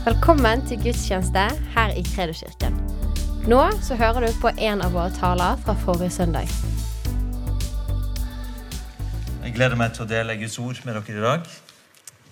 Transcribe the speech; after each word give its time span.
Velkommen 0.00 0.62
til 0.64 0.78
gudstjeneste 0.80 1.42
her 1.74 1.90
i 1.92 2.00
Kredoskirken. 2.00 2.76
Nå 3.52 3.58
så 3.84 3.98
hører 4.00 4.24
du 4.24 4.38
på 4.40 4.48
en 4.48 4.80
av 4.80 4.94
våre 4.96 5.10
taler 5.12 5.58
fra 5.60 5.74
forrige 5.82 6.08
søndag. 6.14 6.48
Jeg 9.44 9.52
gleder 9.58 9.76
meg 9.76 9.92
til 9.92 10.06
å 10.06 10.08
dele 10.08 10.38
Guds 10.40 10.56
ord 10.62 10.80
med 10.86 10.96
dere 10.96 11.12
i 11.12 11.24
dag. 11.24 11.50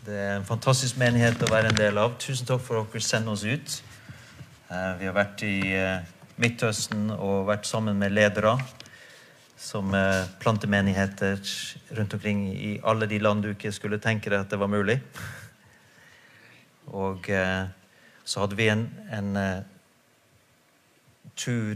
Det 0.07 0.17
er 0.17 0.33
en 0.39 0.47
fantastisk 0.49 0.97
menighet 0.97 1.45
å 1.45 1.51
være 1.53 1.69
en 1.69 1.77
del 1.77 2.01
av. 2.01 2.15
Tusen 2.17 2.49
takk 2.49 2.63
for 2.65 2.81
at 2.81 2.89
dere 2.95 3.05
sender 3.05 3.37
oss 3.37 3.45
ut. 3.45 3.77
Eh, 4.73 4.93
Vi 5.03 5.11
har 5.11 5.19
vært 5.19 5.45
i 5.45 5.59
eh, 5.77 6.07
Midtøsten 6.41 7.11
og 7.19 7.51
vært 7.51 7.69
sammen 7.69 8.01
med 8.01 8.17
ledere 8.17 8.57
som 9.59 9.91
plantemenigheter 9.91 10.39
planter 10.41 10.69
menigheter 10.73 11.99
rundt 11.99 12.15
omkring 12.15 12.47
i 12.49 12.81
alle 12.87 13.09
de 13.11 13.19
land 13.19 13.43
du 13.43 13.51
ikke 13.51 13.73
skulle 13.75 13.99
tenke 13.99 14.31
deg 14.31 14.41
at 14.41 14.51
det 14.55 14.59
var 14.59 14.71
mulig. 14.71 15.03
Og 16.97 17.29
eh, 17.33 17.67
så 18.25 18.45
hadde 18.45 18.59
vi 18.59 18.69
en, 18.73 18.87
en 19.13 19.37
eh, 19.41 19.67
tur 21.39 21.75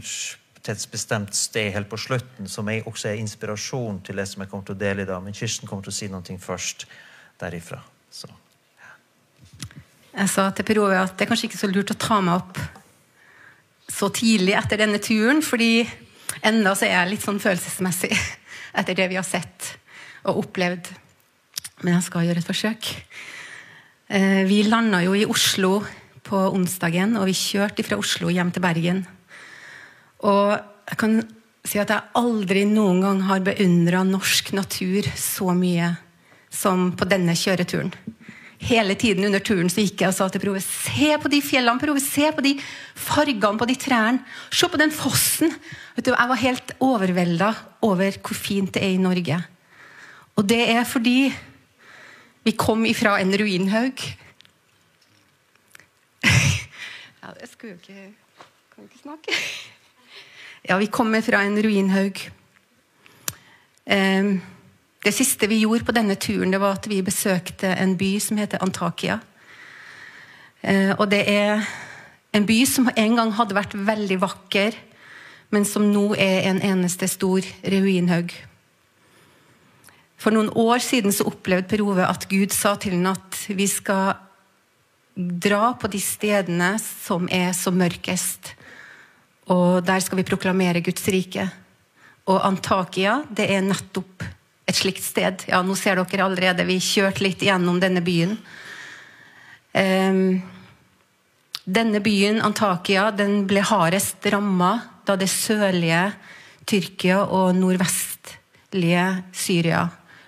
til 0.63 0.71
et 0.71 0.85
bestemt 0.91 1.35
sted 1.35 1.73
helt 1.75 1.89
på 1.91 1.99
slutten, 1.99 2.47
som 2.47 2.69
er, 2.71 2.85
også 2.87 3.09
er 3.11 3.19
inspirasjon 3.19 3.99
til 4.05 4.19
det 4.19 4.27
som 4.29 4.43
jeg 4.43 4.51
kommer 4.51 4.67
til 4.67 4.77
å 4.77 4.79
dele 4.79 5.03
i 5.03 5.09
dag. 5.09 5.19
Men 5.23 5.35
Kirsten 5.35 5.67
kommer 5.67 5.83
til 5.83 5.91
å 5.91 5.97
si 5.97 6.07
noe 6.11 6.39
først 6.39 6.85
derifra. 7.41 7.81
Så. 8.13 8.29
Jeg 10.13 10.29
sa 10.29 10.47
til 10.53 10.67
Per 10.67 10.79
Ove 10.83 11.01
at 11.01 11.17
det 11.17 11.25
er 11.25 11.31
kanskje 11.31 11.49
ikke 11.49 11.59
så 11.59 11.69
lurt 11.71 11.91
å 11.91 11.99
ta 11.99 12.21
meg 12.23 12.37
opp 12.37 12.61
så 13.91 14.09
tidlig 14.13 14.55
etter 14.57 14.79
denne 14.79 15.01
turen, 15.03 15.41
fordi 15.43 15.83
enda 16.45 16.73
så 16.77 16.87
er 16.87 16.95
jeg 16.95 17.11
litt 17.11 17.25
sånn 17.25 17.41
følelsesmessig 17.43 18.13
etter 18.79 18.97
det 18.97 19.09
vi 19.11 19.19
har 19.19 19.27
sett 19.27 19.73
og 20.23 20.45
opplevd. 20.45 20.87
Men 21.83 21.97
jeg 21.97 22.07
skal 22.07 22.27
gjøre 22.29 22.43
et 22.43 22.47
forsøk. 22.47 22.91
Eh, 24.09 24.43
Vi 24.45 24.63
landa 24.63 25.01
jo 25.03 25.15
i 25.15 25.25
Oslo 25.25 25.83
på 26.23 26.39
onsdagen, 26.51 27.15
og 27.17 27.27
vi 27.29 27.35
kjørte 27.35 27.83
fra 27.83 27.97
Oslo 27.97 28.29
hjem 28.29 28.51
til 28.51 28.63
Bergen. 28.63 29.05
Og 30.23 30.59
jeg 30.89 30.97
kan 30.99 31.21
si 31.63 31.79
at 31.79 31.89
jeg 31.89 32.11
aldri 32.19 32.65
noen 32.67 32.99
gang 33.03 33.21
har 33.29 33.43
beundra 33.43 34.03
norsk 34.03 34.51
natur 34.55 35.07
så 35.15 35.53
mye 35.55 35.93
som 36.51 36.91
på 36.91 37.07
denne 37.07 37.35
kjøreturen. 37.35 37.93
Hele 38.63 38.95
tiden 38.95 39.25
under 39.27 39.43
turen 39.43 39.71
så 39.71 39.83
gikk 39.83 40.03
jeg 40.03 40.11
og 40.11 40.15
sa 40.15 40.27
til 40.31 40.39
Prove 40.43 40.61
se 40.63 41.09
på 41.19 41.31
de 41.31 41.39
fjellene, 41.43 41.81
Prove, 41.81 41.99
se 41.99 42.29
på 42.31 42.43
de 42.43 42.53
fargene 42.95 43.59
på 43.59 43.67
de 43.67 43.75
trærne. 43.75 44.21
Se 44.51 44.69
på 44.71 44.79
den 44.79 44.91
fossen. 44.91 45.51
Du, 45.99 46.11
jeg 46.11 46.29
var 46.29 46.39
helt 46.39 46.75
overvelda 46.79 47.49
over 47.83 48.19
hvor 48.19 48.35
fint 48.39 48.71
det 48.75 48.83
er 48.83 48.95
i 48.95 49.01
Norge. 49.01 49.41
Og 50.39 50.47
det 50.47 50.61
er 50.75 50.87
fordi 50.87 51.33
vi 52.43 52.51
kom 52.51 52.85
ifra 52.85 53.19
en 53.19 53.37
ruinhaug. 53.37 54.01
ja, 57.21 57.33
det 57.39 57.49
skulle 57.51 57.73
jo 57.73 57.79
ikke 57.79 58.13
Kan 58.73 58.83
ikke 58.83 59.01
snakke. 59.03 59.35
Ja, 60.69 60.77
vi 60.77 60.85
kommer 60.85 61.21
fra 61.21 61.43
en 61.45 61.59
ruinhaug. 61.63 62.17
Um, 63.85 64.41
Det 65.03 65.11
siste 65.11 65.47
vi 65.47 65.59
gjorde 65.59 65.83
på 65.83 65.91
denne 65.91 66.15
turen, 66.15 66.51
det 66.51 66.61
var 66.61 66.77
at 66.77 66.87
vi 66.87 67.01
besøkte 67.03 67.67
en 67.75 67.97
by 67.97 68.19
som 68.19 68.37
heter 68.37 68.61
Antakia. 68.63 69.19
Eh, 70.63 70.95
Og 70.99 71.11
det 71.11 71.23
er 71.27 71.65
en 72.33 72.45
by 72.45 72.65
som 72.65 72.89
en 72.97 73.15
gang 73.15 73.33
hadde 73.35 73.55
vært 73.55 73.75
veldig 73.75 74.21
vakker, 74.21 74.71
men 75.51 75.65
som 75.65 75.91
nå 75.91 76.15
er 76.15 76.49
en 76.49 76.61
eneste 76.61 77.07
stor 77.07 77.41
ruinhaug. 77.67 78.31
For 80.23 80.31
noen 80.31 80.53
år 80.55 80.79
siden 80.79 81.11
så 81.11 81.25
opplevde 81.27 81.67
Per 81.67 81.81
Ove 81.83 82.05
at 82.07 82.29
Gud 82.31 82.53
sa 82.55 82.77
til 82.79 82.95
ham 82.95 83.09
at 83.11 83.39
vi 83.51 83.67
skal 83.67 84.13
dra 85.13 85.73
på 85.75 85.89
de 85.91 85.99
stedene 85.99 86.77
som 86.79 87.27
er 87.27 87.51
som 87.57 87.75
mørkest. 87.77 88.53
Og 89.51 89.83
der 89.83 89.99
skal 89.99 90.21
vi 90.21 90.27
proklamere 90.27 90.81
Guds 90.85 91.03
rike. 91.11 91.49
Og 92.31 92.39
Antakia, 92.47 93.19
det 93.27 93.49
er 93.51 93.65
nettopp 93.65 94.23
et 94.63 94.77
slikt 94.79 95.03
sted. 95.03 95.43
Ja, 95.51 95.59
nå 95.59 95.75
ser 95.75 95.99
dere 95.99 96.23
allerede, 96.23 96.63
vi 96.71 96.79
kjørte 96.79 97.25
litt 97.25 97.43
gjennom 97.43 97.81
denne 97.83 97.99
byen. 98.05 98.37
Um, 99.75 100.39
denne 101.67 101.99
byen, 102.03 102.39
Antakia, 102.45 103.09
den 103.11 103.43
ble 103.49 103.65
hardest 103.67 104.23
ramma 104.31 104.77
da 105.03 105.17
det 105.19 105.27
sørlige 105.31 106.05
Tyrkia 106.63 107.25
og 107.25 107.57
nordvestlige 107.59 109.09
Syria 109.35 109.83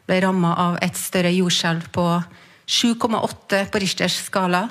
ble 0.06 0.20
ramma 0.22 0.54
av 0.62 0.78
et 0.86 0.98
større 0.98 1.32
jordskjelv 1.34 1.90
på 1.94 2.06
7,8 2.66 3.66
på 3.72 3.82
Richters 3.82 4.22
skala. 4.28 4.68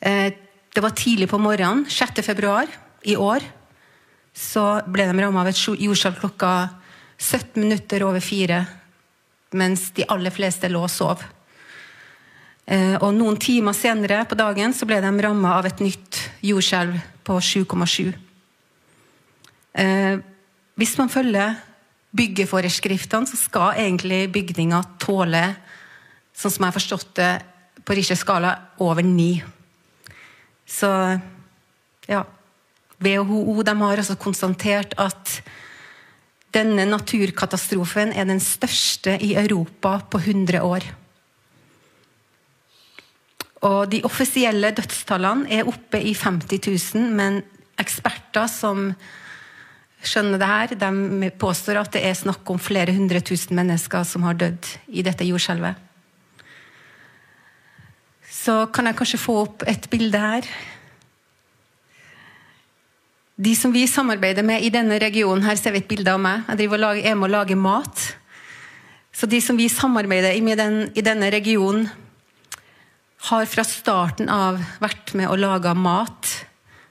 Eh, 0.00 0.32
Det 0.74 0.82
var 0.82 0.90
tidlig 0.90 1.28
på 1.28 1.38
morgenen, 1.38 1.86
6. 1.90 2.22
februar 2.22 2.66
i 3.02 3.16
år, 3.16 3.42
så 4.34 4.82
ble 4.86 5.06
de 5.08 5.22
ramma 5.22 5.40
av 5.40 5.48
et 5.48 5.56
jordskjelv 5.56 6.20
klokka 6.20 6.68
17 7.18 7.56
minutter 7.56 8.04
over 8.06 8.20
fire, 8.20 8.66
mens 9.50 9.90
de 9.90 10.04
aller 10.08 10.30
fleste 10.30 10.68
lå 10.68 10.82
og 10.84 10.90
sov. 10.90 11.24
Eh, 12.66 12.94
Og 13.00 13.14
noen 13.14 13.36
timer 13.36 13.72
senere 13.72 14.24
på 14.28 14.36
dagen 14.36 14.72
så 14.72 14.86
ble 14.86 15.00
de 15.00 15.22
ramma 15.22 15.56
av 15.56 15.66
et 15.66 15.80
nytt 15.80 16.30
jordskjelv 16.42 17.00
på 17.24 17.40
7,7. 17.40 18.14
Eh, 19.74 20.18
Hvis 20.76 20.96
man 20.98 21.08
følger 21.08 21.56
byggeforeskriftene, 22.16 23.28
så 23.28 23.36
skal 23.36 23.76
egentlig 23.76 24.26
bygninga 24.32 24.80
tåle, 25.02 25.44
sånn 26.36 26.54
som 26.54 26.64
jeg 26.64 26.70
har 26.70 26.78
forstått 26.78 27.14
det, 27.18 27.32
på 27.84 27.96
Richters 27.96 28.22
skala 28.24 28.54
over 28.84 29.04
ni. 29.04 29.38
Så 30.68 30.88
ja. 32.08 32.24
WHO 32.98 33.62
de 33.62 33.74
har 33.78 34.00
altså 34.00 34.16
konstatert 34.18 34.96
at 34.98 35.38
denne 36.56 36.86
naturkatastrofen 36.88 38.10
er 38.16 38.26
den 38.26 38.40
største 38.42 39.14
i 39.22 39.34
Europa 39.38 39.98
på 40.10 40.18
100 40.18 40.64
år. 40.64 40.86
Og 43.68 43.90
de 43.90 44.02
offisielle 44.06 44.70
dødstallene 44.74 45.48
er 45.50 45.68
oppe 45.68 46.00
i 46.02 46.14
50 46.14 46.60
000, 46.94 47.08
men 47.14 47.40
eksperter 47.78 48.46
som 48.50 48.92
skjønner 50.04 50.38
det 50.38 50.48
her, 50.48 50.74
de 50.78 51.30
påstår 51.40 51.80
at 51.80 51.92
det 51.96 52.04
er 52.06 52.16
snakk 52.16 52.48
om 52.52 52.60
flere 52.62 52.94
hundre 52.94 53.20
tusen 53.24 53.56
mennesker 53.58 54.06
som 54.06 54.26
har 54.26 54.38
dødd 54.38 54.70
i 54.94 55.04
dette 55.06 55.26
jordskjelvet. 55.26 55.84
Så 58.28 58.60
kan 58.72 58.86
jeg 58.86 58.96
kanskje 58.98 59.20
få 59.20 59.40
opp 59.42 59.64
et 59.68 59.88
bilde 59.90 60.20
her. 60.22 60.46
De 63.38 63.54
som 63.54 63.74
vi 63.74 63.84
samarbeider 63.90 64.46
med 64.46 64.64
i 64.66 64.70
denne 64.74 64.98
regionen, 65.02 65.44
her 65.46 65.58
ser 65.58 65.74
vi 65.74 65.82
et 65.82 65.90
bilde 65.90 66.10
av 66.10 66.22
meg. 66.22 66.46
Jeg 66.48 66.62
driver 66.62 66.78
og 66.78 66.84
lager, 66.86 67.06
er 67.06 67.18
med 67.18 67.28
å 67.28 67.34
lage 67.36 67.58
mat. 67.58 68.04
Så 69.14 69.26
de 69.30 69.40
som 69.42 69.58
vi 69.58 69.68
samarbeider 69.70 70.38
med 70.42 70.62
i 70.98 71.04
denne 71.04 71.30
regionen, 71.34 71.88
har 73.28 73.48
fra 73.50 73.64
starten 73.66 74.30
av 74.30 74.60
vært 74.78 75.10
med 75.18 75.26
å 75.26 75.38
lage 75.38 75.72
mat 75.74 76.34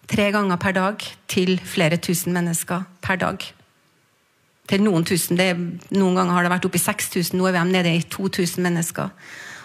tre 0.08 0.30
ganger 0.32 0.60
per 0.62 0.76
dag 0.78 1.04
til 1.28 1.58
flere 1.68 2.00
tusen 2.00 2.36
mennesker 2.36 2.86
per 3.04 3.20
dag. 3.22 3.44
Til 4.68 4.84
noen 4.84 5.06
tusen. 5.08 5.40
Er- 5.40 5.56
noen 5.56 6.16
ganger 6.16 6.34
har 6.34 6.44
det 6.44 6.52
vært 6.52 6.66
oppi 6.66 6.80
i 6.80 6.84
6000, 6.84 7.40
nå 7.40 7.48
er 7.48 7.56
vi 7.56 7.72
nede 7.72 7.94
i 7.96 8.02
2000 8.04 8.64
mennesker. 8.64 9.12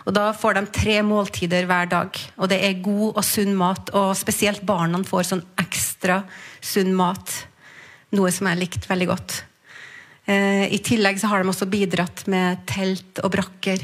Og 0.06 0.14
Da 0.14 0.32
får 0.32 0.54
de 0.54 0.66
tre 0.66 1.02
måltider 1.02 1.66
hver 1.66 1.88
dag. 1.88 2.10
Og 2.38 2.48
det 2.48 2.58
er 2.64 2.82
god 2.82 3.16
og 3.16 3.24
sunn 3.24 3.54
mat. 3.54 3.90
Og 3.94 4.16
spesielt 4.16 4.64
barna 4.66 4.98
får 4.98 5.22
sånn 5.30 5.44
ekstra 5.56 6.24
sunn 6.60 6.94
mat. 6.94 7.46
Noe 8.12 8.30
som 8.30 8.48
jeg 8.48 8.58
likte 8.58 8.88
veldig 8.88 9.06
godt. 9.06 9.44
Eh, 10.26 10.66
I 10.74 10.78
tillegg 10.78 11.18
så 11.18 11.28
har 11.28 11.42
de 11.42 11.48
også 11.48 11.70
bidratt 11.70 12.26
med 12.26 12.66
telt 12.66 13.22
og 13.22 13.30
brakker. 13.30 13.78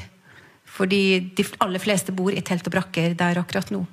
Fordi 0.67 1.35
de 1.35 1.45
aller 1.61 1.79
fleste 1.79 2.13
bor 2.15 2.31
i 2.31 2.43
telt 2.43 2.67
og 2.67 2.73
brakker 2.73 3.15
der 3.17 3.39
akkurat 3.39 3.71
nå. 3.71 3.87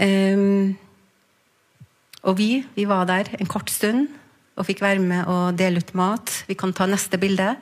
Ehm, 0.00 0.76
og 2.22 2.38
vi, 2.38 2.62
vi 2.76 2.86
var 2.88 3.04
der 3.08 3.32
en 3.38 3.50
kort 3.50 3.70
stund 3.70 4.08
og 4.56 4.66
fikk 4.68 4.82
være 4.84 5.02
med 5.02 5.28
og 5.28 5.56
dele 5.58 5.82
ut 5.82 5.94
mat. 5.98 6.42
Vi 6.48 6.56
kan 6.58 6.72
ta 6.72 6.86
neste 6.86 7.18
bilde. 7.20 7.54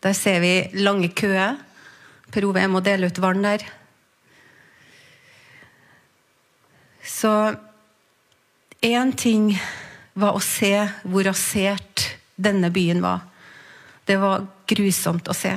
Der 0.00 0.14
ser 0.16 0.40
vi 0.40 0.54
lange 0.80 1.10
køer. 1.12 1.58
Per 2.30 2.46
Ove 2.46 2.66
må 2.70 2.80
dele 2.80 3.10
ut 3.10 3.20
vann 3.20 3.44
der. 3.44 3.64
Så 7.04 7.54
én 8.82 9.12
ting 9.16 9.52
var 10.14 10.36
å 10.36 10.42
se 10.44 10.72
hvor 11.04 11.26
rasert 11.26 12.06
denne 12.40 12.70
byen 12.72 13.02
var. 13.04 13.26
Det 14.06 14.16
var 14.20 14.46
grusomt 14.70 15.28
å 15.28 15.36
se. 15.36 15.52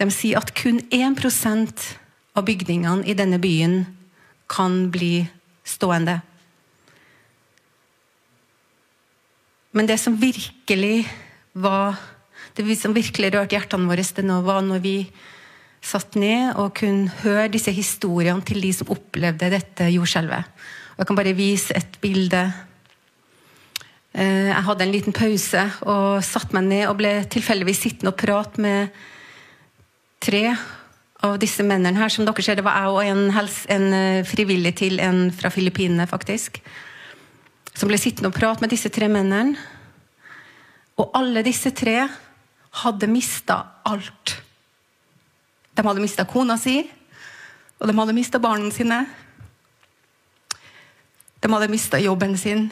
De 0.00 0.08
sier 0.10 0.40
at 0.40 0.50
kun 0.58 0.80
1% 0.90 1.84
av 2.34 2.46
bygningene 2.48 3.06
i 3.06 3.14
denne 3.14 3.38
byen 3.42 3.84
kan 4.52 4.90
bli 4.92 5.22
stående. 5.64 6.18
Men 9.72 9.88
det 9.88 9.98
som 10.00 10.16
virkelig 10.20 11.08
var 11.52 11.96
Det 12.52 12.76
som 12.76 12.92
virkelig 12.92 13.30
rørte 13.32 13.56
hjertene 13.56 13.88
våre, 13.88 14.02
det 14.04 14.22
nå 14.28 14.42
var 14.44 14.60
når 14.60 14.80
vi 14.84 14.96
satt 15.80 16.18
ned 16.20 16.58
og 16.60 16.74
kunne 16.76 17.08
høre 17.22 17.48
disse 17.48 17.72
historiene 17.72 18.44
til 18.44 18.60
de 18.60 18.72
som 18.76 18.90
opplevde 18.92 19.48
dette 19.48 19.86
jordskjelvet. 19.88 20.50
Jeg 20.98 21.08
kan 21.08 21.16
bare 21.16 21.32
vise 21.32 21.72
et 21.72 21.96
bilde. 22.02 22.42
Eh, 24.12 24.50
jeg 24.50 24.64
hadde 24.68 24.84
en 24.84 24.92
liten 24.92 25.16
pause 25.16 25.64
og 25.88 26.20
satte 26.20 26.52
meg 26.52 26.68
ned 26.68 26.84
og 26.90 26.98
ble 27.00 27.14
tilfeldigvis 27.32 27.82
sittende 27.86 28.12
og 28.12 28.20
prate 28.20 28.60
med 28.60 28.92
tre 30.20 30.44
av 31.22 31.38
disse 31.42 31.64
mennene 31.66 31.98
her. 31.98 32.12
Som 32.12 32.26
dere 32.26 32.44
ser, 32.44 32.58
det 32.58 32.66
var 32.66 32.78
jeg 32.80 32.92
og 32.92 33.02
en, 33.06 33.22
helse, 33.36 33.66
en 33.72 33.86
eh, 33.96 34.24
frivillig 34.26 34.74
til, 34.82 34.98
en 35.02 35.28
fra 35.34 35.50
Filippinene, 35.54 36.06
faktisk. 36.10 36.60
Som 37.72 37.90
ble 37.90 37.98
sittende 38.00 38.32
og 38.32 38.36
prate 38.36 38.64
med 38.64 38.72
disse 38.74 38.90
tre 38.92 39.08
mennene. 39.12 39.56
Og 41.00 41.10
alle 41.16 41.44
disse 41.46 41.72
tre 41.74 42.02
hadde 42.82 43.08
mista 43.10 43.58
alt. 43.88 44.36
De 45.72 45.84
hadde 45.86 46.02
mista 46.02 46.26
kona 46.28 46.58
si, 46.60 46.82
og 47.80 47.88
de 47.88 47.96
hadde 47.96 48.16
mista 48.16 48.40
barna 48.42 48.68
sine. 48.74 49.00
De 51.42 51.50
hadde 51.50 51.70
mista 51.72 51.98
jobben 51.98 52.36
sin, 52.38 52.68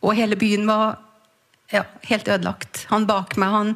og 0.00 0.16
hele 0.16 0.38
byen 0.40 0.68
var 0.68 1.00
ja, 1.72 1.82
helt 2.08 2.28
ødelagt. 2.28 2.86
Han 2.92 3.08
bak 3.10 3.36
meg 3.40 3.52
han 3.52 3.74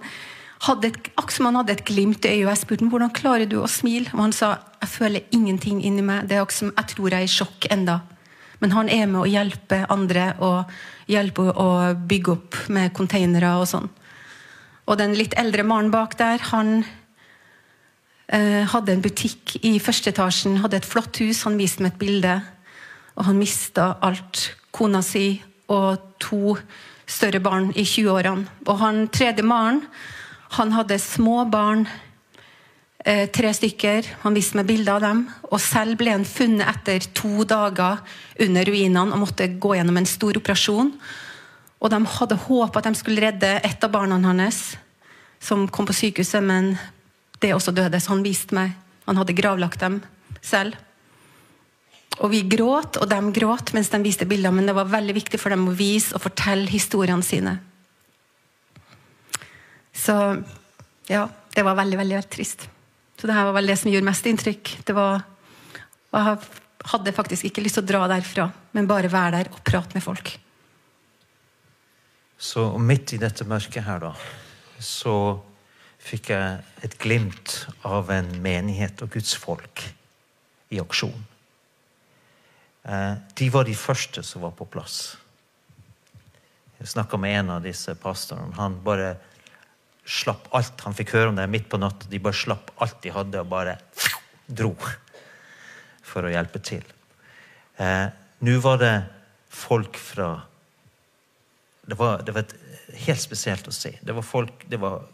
hadde 0.66 0.90
et, 0.90 1.10
han 1.38 1.58
hadde 1.60 1.72
et 1.72 1.84
glimt 1.86 2.24
i 2.24 2.40
øyet. 2.40 2.48
Jeg 2.48 2.62
spurte 2.62 2.88
hvordan 2.90 3.14
klarer 3.14 3.46
du 3.46 3.60
å 3.62 3.70
smile. 3.70 4.10
Og 4.14 4.24
han 4.26 4.34
sa 4.34 4.56
jeg 4.80 4.90
føler 4.90 5.34
ingenting 5.34 5.82
inni 5.84 6.02
meg. 6.02 6.28
Det 6.28 6.38
er 6.38 6.54
som 6.54 6.72
jeg 6.72 6.90
tror 6.94 7.10
jeg 7.10 7.26
er 7.26 7.28
i 7.28 7.32
sjokk 7.32 7.68
enda. 7.70 8.00
Men 8.58 8.74
han 8.74 8.90
er 8.90 9.06
med 9.06 9.22
å 9.22 9.30
hjelpe 9.30 9.84
andre 9.90 10.32
og 10.42 10.70
hjelpe 11.10 11.52
å 11.54 11.68
bygge 12.10 12.34
opp 12.34 12.58
med 12.74 12.94
containere 12.96 13.54
og 13.60 13.68
sånn. 13.70 13.88
Og 14.88 14.98
den 14.98 15.14
litt 15.18 15.36
eldre 15.38 15.66
mannen 15.68 15.92
bak 15.92 16.16
der, 16.18 16.42
han 16.50 16.80
eh, 18.32 18.64
hadde 18.66 18.94
en 18.94 19.04
butikk 19.04 19.58
i 19.62 19.76
første 19.82 20.10
etasjen, 20.10 20.58
hadde 20.64 20.80
et 20.80 20.88
flott 20.88 21.20
hus. 21.22 21.44
Han 21.46 21.58
viste 21.60 21.84
meg 21.84 21.94
et 21.94 22.02
bilde, 22.02 22.38
og 23.14 23.28
han 23.28 23.38
mista 23.38 23.92
alt. 24.02 24.48
Kona 24.74 25.02
si 25.04 25.40
og 25.72 26.16
to 26.22 26.56
større 27.08 27.40
barn 27.44 27.70
i 27.76 27.84
20-årene. 27.84 28.46
Og 28.66 28.80
han 28.82 29.06
tredje 29.12 29.44
mannen, 29.46 29.84
han 30.56 30.72
hadde 30.72 30.98
små 30.98 31.44
barn, 31.50 31.86
eh, 33.04 33.28
tre 33.28 33.52
stykker. 33.54 34.06
Han 34.22 34.34
viste 34.34 34.56
meg 34.56 34.66
bilder 34.66 34.96
av 34.96 35.00
dem. 35.00 35.22
Og 35.50 35.60
selv 35.60 35.98
ble 35.98 36.10
han 36.14 36.24
funnet 36.24 36.68
etter 36.68 37.04
to 37.14 37.44
dager 37.44 38.00
under 38.40 38.64
ruinene 38.64 39.12
og 39.12 39.26
måtte 39.26 39.58
gå 39.60 39.76
gjennom 39.76 39.96
en 39.96 40.06
stor 40.06 40.32
operasjon. 40.40 40.92
Og 41.80 41.90
de 41.90 42.04
hadde 42.04 42.42
håp 42.48 42.76
at 42.76 42.84
de 42.84 42.94
skulle 42.94 43.22
redde 43.22 43.60
et 43.62 43.84
av 43.84 43.90
barna 43.90 44.18
hans, 44.18 44.76
som 45.40 45.68
kom 45.68 45.86
på 45.86 45.94
sykehuset, 45.94 46.42
men 46.42 46.78
det 47.40 47.54
også 47.54 47.74
døde. 47.74 48.00
Så 48.00 48.08
han 48.08 48.24
viste 48.24 48.54
meg 48.54 48.72
Han 49.08 49.16
hadde 49.16 49.32
gravlagt 49.32 49.80
dem 49.80 50.02
selv. 50.42 50.74
Og 52.20 52.28
vi 52.30 52.42
gråt, 52.42 52.98
og 53.00 53.08
de 53.08 53.32
gråt 53.32 53.72
mens 53.72 53.88
de 53.88 54.02
viste 54.04 54.26
bilder, 54.28 54.50
men 54.52 54.66
det 54.66 54.74
var 54.76 54.84
veldig 54.84 55.14
viktig 55.14 55.40
for 55.40 55.48
dem 55.48 55.68
å 55.70 55.72
vise 55.72 56.12
og 56.12 56.20
fortelle 56.20 56.68
historiene 56.68 57.24
sine. 57.24 57.54
Så 59.98 60.14
ja, 61.10 61.26
det 61.54 61.64
var 61.66 61.78
veldig, 61.78 61.98
veldig, 61.98 62.16
veldig 62.20 62.30
trist. 62.30 62.68
Så 63.18 63.26
det 63.26 63.34
her 63.34 63.48
var 63.48 63.56
vel 63.58 63.70
det 63.70 63.78
som 63.80 63.90
gjorde 63.90 64.06
mest 64.06 64.26
inntrykk. 64.30 64.74
Det 64.86 64.94
var, 64.94 65.24
jeg 66.14 66.36
hadde 66.92 67.14
faktisk 67.16 67.48
ikke 67.48 67.64
lyst 67.64 67.80
til 67.80 67.86
å 67.86 67.90
dra 67.90 68.04
derfra, 68.12 68.46
men 68.76 68.90
bare 68.90 69.10
være 69.10 69.40
der 69.40 69.50
og 69.50 69.64
prate 69.66 69.98
med 69.98 70.04
folk. 70.04 70.36
Så 72.38 72.68
midt 72.78 73.16
i 73.16 73.18
dette 73.18 73.42
mørket 73.48 73.82
her, 73.82 74.04
da, 74.04 74.12
så 74.78 75.14
fikk 75.98 76.30
jeg 76.30 76.84
et 76.86 76.94
glimt 77.02 77.64
av 77.82 78.12
en 78.14 78.30
menighet 78.44 79.02
og 79.02 79.10
Guds 79.16 79.34
folk 79.34 79.82
i 80.70 80.78
aksjon. 80.78 81.18
Eh, 82.86 83.14
de 83.34 83.48
var 83.50 83.66
de 83.66 83.74
første 83.74 84.22
som 84.22 84.46
var 84.46 84.54
på 84.54 84.68
plass. 84.70 85.16
Jeg 86.78 86.92
snakka 86.94 87.18
med 87.18 87.34
en 87.40 87.50
av 87.56 87.66
disse 87.66 87.90
pastorene. 87.98 88.54
Han 88.54 88.78
bare 88.86 89.16
slapp 90.08 90.48
alt. 90.56 90.80
Han 90.86 90.96
fikk 90.96 91.12
høre 91.16 91.32
om 91.32 91.36
det 91.38 91.46
midt 91.52 91.68
på 91.68 91.80
natta. 91.80 92.08
De 92.08 92.20
bare 92.22 92.36
slapp 92.36 92.72
alt 92.82 93.00
de 93.04 93.12
hadde, 93.12 93.42
og 93.42 93.52
bare 93.52 93.76
dro 94.48 94.72
for 96.08 96.24
å 96.24 96.32
hjelpe 96.32 96.62
til. 96.64 96.86
Eh, 97.76 98.08
Nå 98.38 98.54
var 98.62 98.78
det 98.78 98.94
folk 99.50 99.96
fra 99.98 100.36
det 101.88 101.96
var, 101.98 102.20
det 102.22 102.34
var 102.36 102.44
helt 103.06 103.20
spesielt 103.20 103.68
å 103.68 103.72
se. 103.72 103.94
Det 104.04 104.12
var 104.12 104.22
folk, 104.22 104.66
det 104.68 104.76
var 104.76 105.06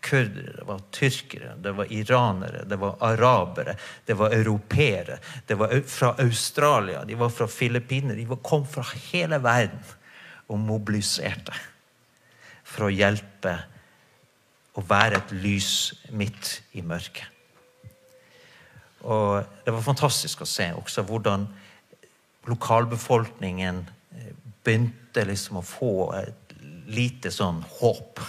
kurdere, 0.00 0.52
det 0.56 0.66
var 0.68 0.82
tyrkere, 0.94 1.54
det 1.58 1.72
var 1.74 1.92
iranere, 1.92 2.62
det 2.70 2.78
var 2.78 3.00
arabere, 3.02 3.74
det 4.06 4.14
var 4.14 4.34
europeere. 4.36 5.18
Det 5.46 5.56
var 5.58 5.74
fra 5.90 6.14
Australia, 6.22 7.04
de 7.04 7.18
var 7.18 7.32
fra 7.34 7.48
Filippinene. 7.50 8.14
De 8.14 8.38
kom 8.46 8.66
fra 8.66 8.84
hele 9.10 9.40
verden 9.42 9.82
og 10.50 10.62
mobiliserte 10.62 11.56
for 12.62 12.86
å 12.86 12.94
hjelpe 12.94 13.56
og 14.80 14.88
være 14.88 15.20
et 15.20 15.36
lys 15.36 15.72
midt 16.16 16.62
i 16.72 16.82
mørket. 16.82 17.26
Og 19.00 19.44
Det 19.64 19.72
var 19.72 19.84
fantastisk 19.84 20.42
å 20.42 20.48
se 20.48 20.70
også 20.76 21.04
hvordan 21.08 21.46
lokalbefolkningen 22.48 23.84
begynte 24.64 25.24
liksom 25.28 25.60
å 25.60 25.64
få 25.64 25.92
et 26.18 26.54
lite 26.90 27.32
sånn 27.32 27.62
håp. 27.80 28.20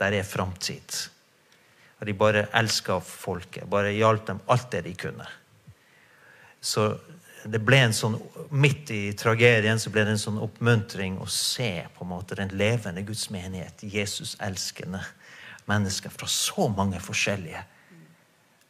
Der 0.00 0.18
er 0.18 0.28
framtid. 0.28 0.96
Og 2.00 2.06
de 2.06 2.14
bare 2.16 2.46
elska 2.56 3.00
folket. 3.00 3.68
Bare 3.68 3.94
hjalp 3.96 4.26
dem 4.28 4.40
alt 4.52 4.70
det 4.72 4.84
de 4.86 4.94
kunne. 5.00 5.26
Så 6.60 6.90
det 7.46 7.60
ble 7.62 7.78
en 7.86 7.94
sånn, 7.94 8.18
Midt 8.56 8.90
i 8.94 9.00
tragedien 9.18 9.80
så 9.82 9.90
ble 9.90 10.04
det 10.06 10.12
en 10.14 10.20
sånn 10.20 10.38
oppmuntring 10.42 11.16
å 11.18 11.26
se 11.30 11.86
på 11.96 12.04
en 12.04 12.12
måte 12.12 12.36
den 12.38 12.52
levende 12.58 13.02
Guds 13.06 13.26
menighet. 13.34 13.82
Jesus-elskende 13.82 15.02
mennesker 15.70 16.12
fra 16.14 16.28
så 16.30 16.68
mange 16.72 17.00
forskjellige 17.02 17.62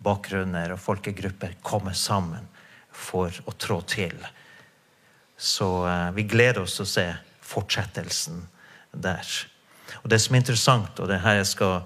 bakgrunner 0.06 0.74
og 0.74 0.80
folkegrupper 0.80 1.58
kommer 1.64 1.96
sammen 1.96 2.44
for 2.96 3.32
å 3.48 3.54
trå 3.56 3.80
til 3.88 4.16
så 5.36 5.88
eh, 5.88 6.10
vi 6.10 6.22
gleder 6.22 6.62
oss 6.62 6.78
til 6.78 6.86
å 6.86 6.90
se 6.90 7.06
fortsettelsen 7.46 8.40
der. 8.96 9.28
Og 10.02 10.10
Det 10.10 10.18
som 10.20 10.34
er 10.34 10.42
interessant, 10.42 11.00
og 11.00 11.08
det 11.08 11.18
er 11.18 11.26
her 11.26 11.40
jeg 11.40 11.50
skal 11.52 11.76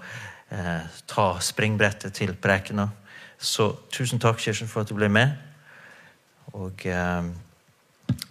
eh, 0.49 0.87
ta 1.07 1.27
springbrettet 1.43 2.15
til 2.15 2.33
prekena 2.33 2.89
Så 3.41 3.71
tusen 3.89 4.19
takk, 4.21 4.37
Kirsten, 4.37 4.67
for 4.69 4.83
at 4.83 4.89
du 4.89 4.93
ble 4.93 5.09
med. 5.09 5.33
Og 6.53 6.85
eh, 6.85 7.23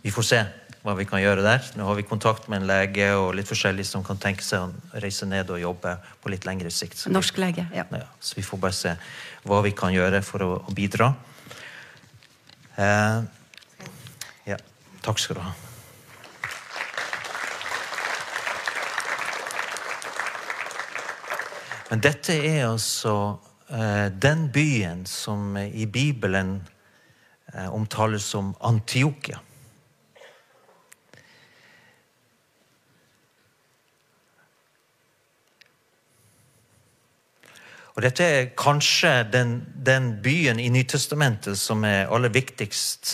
vi 0.03 0.11
får 0.15 0.23
se 0.23 0.41
hva 0.85 0.95
vi 0.97 1.05
kan 1.09 1.21
gjøre 1.21 1.45
der. 1.45 1.65
Nå 1.77 1.89
har 1.89 1.99
vi 1.99 2.07
kontakt 2.09 2.47
med 2.49 2.63
en 2.63 2.71
lege 2.71 3.11
og 3.19 3.35
litt 3.37 3.49
forskjellig 3.51 3.85
som 3.89 4.05
kan 4.07 4.21
tenke 4.21 4.45
seg 4.45 4.69
å 4.69 5.03
reise 5.03 5.29
ned 5.29 5.51
og 5.53 5.61
jobbe 5.61 5.97
på 6.23 6.33
litt 6.33 6.47
lengre 6.49 6.73
sikt. 6.73 7.05
Norsk 7.13 7.41
lege, 7.43 7.67
ja. 7.75 7.85
ja. 7.91 8.07
Så 8.21 8.39
vi 8.39 8.47
får 8.47 8.63
bare 8.63 8.77
se 8.77 8.95
hva 9.45 9.61
vi 9.67 9.75
kan 9.77 9.93
gjøre 9.93 10.23
for 10.25 10.47
å, 10.47 10.55
å 10.65 10.77
bidra. 10.77 11.13
Eh, 12.81 13.21
Takk 15.01 15.19
skal 15.19 15.39
du 15.39 15.41
ha. 15.41 15.53
Men 21.91 22.03
dette 22.05 22.37
er 22.37 22.67
altså 22.69 23.15
eh, 23.73 24.11
den 24.13 24.51
byen 24.53 25.07
som 25.09 25.57
i 25.57 25.87
Bibelen 25.91 26.61
eh, 27.55 27.73
omtales 27.73 28.29
som 28.29 28.53
Antiokia. 28.61 29.41
Og 38.01 38.05
Dette 38.07 38.25
er 38.25 38.47
kanskje 38.57 39.11
den, 39.29 39.59
den 39.77 40.15
byen 40.25 40.57
i 40.57 40.71
Nytestamentet 40.73 41.59
som 41.61 41.83
er 41.85 42.09
aller 42.09 42.33
viktigst 42.33 43.11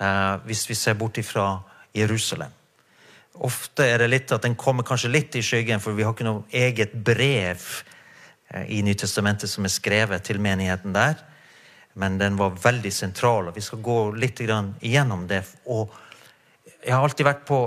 eh, 0.00 0.38
hvis 0.46 0.62
vi 0.64 0.76
ser 0.80 0.96
bort 0.96 1.20
ifra 1.20 1.58
Jerusalem. 1.92 2.54
Ofte 3.44 3.84
er 3.84 4.00
det 4.00 4.08
litt 4.08 4.32
at 4.32 4.46
den 4.46 4.56
kommer 4.56 4.88
kanskje 4.88 5.10
litt 5.12 5.36
i 5.36 5.42
skyggen, 5.44 5.82
for 5.84 5.92
vi 5.92 6.06
har 6.08 6.16
ikke 6.16 6.24
noe 6.24 6.46
eget 6.56 6.96
brev 7.04 7.68
eh, 8.48 8.64
i 8.72 8.80
Nytestamentet 8.86 9.52
som 9.52 9.68
er 9.68 9.74
skrevet 9.76 10.24
til 10.24 10.40
menigheten 10.40 10.96
der. 10.96 11.20
Men 12.00 12.16
den 12.16 12.40
var 12.40 12.56
veldig 12.64 12.96
sentral, 12.96 13.52
og 13.52 13.60
vi 13.60 13.66
skal 13.68 13.84
gå 13.84 13.98
litt 14.16 14.40
igjennom 14.40 15.28
det. 15.28 15.42
Og 15.68 15.92
jeg 16.80 16.96
har 16.96 17.04
alltid 17.04 17.28
vært 17.28 17.44
på 17.44 17.60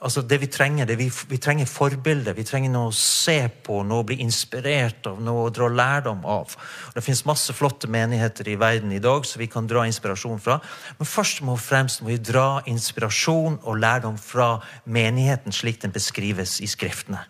altså 0.00 0.22
Det 0.22 0.38
vi 0.40 0.46
trenger, 0.46 0.86
det 0.86 0.96
vi, 0.98 1.08
vi 1.28 1.38
trenger 1.42 1.66
forbilder. 1.66 2.36
Vi 2.36 2.46
trenger 2.46 2.70
noe 2.70 2.92
å 2.92 2.94
se 2.94 3.48
på, 3.64 3.80
noe 3.82 4.04
å 4.04 4.06
bli 4.06 4.20
inspirert 4.22 5.06
av, 5.10 5.20
noe 5.22 5.48
å 5.48 5.52
dra 5.54 5.68
lærdom 5.68 6.22
av. 6.28 6.54
Og 6.88 6.94
det 6.94 7.04
fins 7.06 7.24
masse 7.26 7.54
flotte 7.56 7.90
menigheter 7.90 8.48
i 8.48 8.58
verden 8.60 8.94
i 8.94 9.02
dag 9.02 9.26
som 9.26 9.42
vi 9.42 9.50
kan 9.50 9.66
dra 9.66 9.86
inspirasjon 9.88 10.40
fra. 10.42 10.60
Men 11.00 11.10
først 11.10 11.42
og 11.42 11.58
fremst 11.62 12.02
må 12.02 12.12
vi 12.12 12.20
dra 12.22 12.62
inspirasjon 12.70 13.60
og 13.64 13.82
lærdom 13.82 14.18
fra 14.22 14.56
menigheten 14.84 15.54
slik 15.54 15.82
den 15.82 15.94
beskrives 15.94 16.60
i 16.62 16.70
Skriftene. 16.70 17.24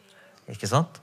Ikke 0.48 0.68
sant? 0.68 1.00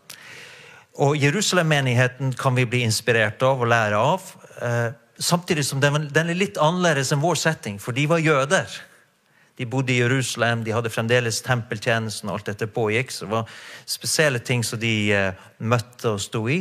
og 0.96 1.18
Jerusalem-menigheten 1.20 2.34
kan 2.40 2.56
vi 2.56 2.66
bli 2.70 2.84
inspirert 2.86 3.44
av 3.44 3.64
og 3.64 3.68
lære 3.68 4.00
av. 4.00 4.30
Eh, 4.64 4.92
samtidig 5.20 5.66
som 5.68 5.82
den, 5.84 6.08
den 6.14 6.32
er 6.32 6.40
litt 6.40 6.60
annerledes 6.62 7.12
enn 7.12 7.24
vår 7.24 7.40
setting, 7.40 7.80
for 7.84 7.96
de 7.96 8.06
var 8.08 8.24
jøder. 8.24 8.78
De 9.58 9.66
bodde 9.66 9.94
i 9.94 10.00
Jerusalem, 10.02 10.64
de 10.64 10.74
hadde 10.76 10.92
fremdeles 10.92 11.42
tempeltjenesten, 11.46 12.30
og 12.30 12.40
alt 12.40 12.50
dette 12.52 12.68
pågikk. 12.68 13.12
Så 13.12 13.26
det 13.26 13.32
var 13.32 13.54
spesielle 13.88 14.42
ting 14.44 14.66
som 14.68 14.80
de 14.82 14.96
eh, 15.16 15.46
møtte 15.60 16.12
og 16.12 16.22
sto 16.24 16.44
i. 16.52 16.60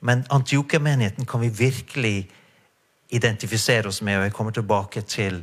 Men 0.00 0.26
Antiokia-menigheten 0.32 1.28
kan 1.28 1.40
vi 1.40 1.48
virkelig 1.48 2.28
identifisere 3.10 3.88
oss 3.88 4.02
med, 4.02 4.18
og 4.18 4.28
jeg 4.28 4.36
kommer 4.36 4.52
tilbake 4.52 5.02
til 5.08 5.42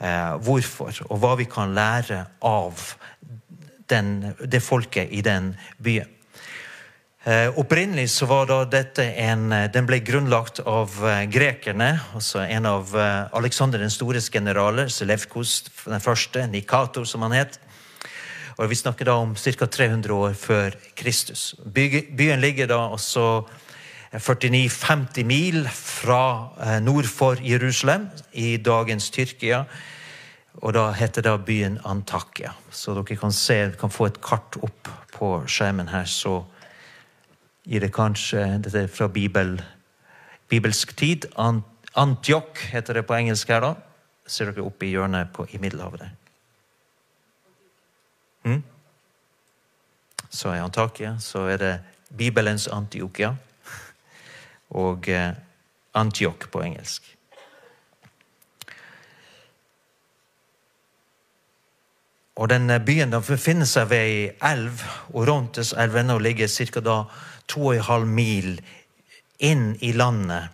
eh, 0.00 0.34
hvorfor, 0.46 0.94
og 1.08 1.18
hva 1.22 1.34
vi 1.38 1.48
kan 1.50 1.74
lære 1.74 2.24
av 2.46 2.86
den, 3.90 4.34
det 4.38 4.62
folket 4.62 5.12
i 5.12 5.20
den 5.20 5.52
byen. 5.82 6.13
Eh, 7.26 7.58
opprinnelig 7.58 8.10
så 8.10 8.26
var 8.28 8.46
da 8.50 8.56
dette 8.68 9.04
en, 9.16 9.52
eh, 9.52 9.70
den 9.72 9.86
ble 9.88 9.96
grunnlagt 10.04 10.58
av 10.60 10.92
eh, 11.08 11.22
grekerne. 11.24 12.00
altså 12.12 12.42
En 12.44 12.66
av 12.66 12.92
Aleksander 13.32 13.78
den 13.78 13.90
stores 13.90 14.28
generaler, 14.28 14.88
Selevkos 14.92 15.62
den 15.86 16.00
første, 16.00 16.46
Nikator 16.46 17.06
som 17.08 17.22
han 17.22 17.32
het. 17.32 17.58
Og 18.58 18.68
Vi 18.68 18.74
snakker 18.74 19.04
da 19.04 19.14
om 19.16 19.34
ca. 19.34 19.66
300 19.66 20.12
år 20.12 20.34
før 20.34 20.76
Kristus. 20.94 21.54
Byen 21.64 22.40
ligger 22.40 22.66
da 22.66 22.88
også 22.92 23.48
49-50 24.12 25.24
mil 25.24 25.64
fra 25.64 26.78
nord 26.80 27.04
for 27.04 27.36
Jerusalem, 27.40 28.10
i 28.32 28.58
dagens 28.58 29.10
Tyrkia. 29.10 29.64
Og 30.62 30.74
da 30.74 30.92
heter 30.92 31.22
da 31.22 31.36
byen 31.38 31.80
Antakya. 31.84 32.52
Så 32.70 32.94
dere 32.94 33.16
kan, 33.16 33.32
se, 33.32 33.72
kan 33.80 33.90
få 33.90 34.06
et 34.06 34.20
kart 34.20 34.56
opp 34.62 34.88
på 35.10 35.42
skjermen 35.48 35.88
her. 35.88 36.04
så 36.04 36.44
gir 37.64 37.80
det 37.80 37.92
kanskje 37.94 38.42
Dette 38.64 38.84
er 38.84 38.92
fra 38.92 39.08
Bibel, 39.08 39.56
bibelsk 40.48 40.96
tid. 40.96 41.26
Antjok 41.94 42.58
heter 42.72 43.00
det 43.00 43.06
på 43.06 43.16
engelsk 43.16 43.48
her, 43.48 43.60
da. 43.64 43.74
Ser 44.26 44.50
dere 44.50 44.64
oppe 44.64 44.86
i 44.86 44.92
hjørnet 44.94 45.32
på, 45.32 45.46
i 45.52 45.60
Middelhavet 45.60 46.00
der. 46.00 46.12
Hmm? 48.44 48.62
Så 50.30 50.48
er 50.48 50.62
Antakia. 50.64 51.16
Så 51.20 51.46
er 51.48 51.56
det 51.56 51.74
Bibelens 52.16 52.68
Antiokia. 52.68 53.34
Og 54.70 55.08
eh, 55.08 55.32
Antjok 55.94 56.48
på 56.50 56.62
engelsk. 56.64 57.14
Og 62.34 62.50
den 62.50 62.66
Byen 62.86 63.12
den 63.12 63.22
befinner 63.22 63.68
seg 63.68 63.92
ved 63.92 64.08
ei 64.08 64.30
elv, 64.42 64.82
Orontes-elven, 65.14 66.10
og 66.10 66.24
ligger 66.24 66.50
ca. 66.50 67.04
2,5 67.50 68.04
mil 68.04 68.56
inn 69.38 69.74
i 69.80 69.92
landet 69.92 70.48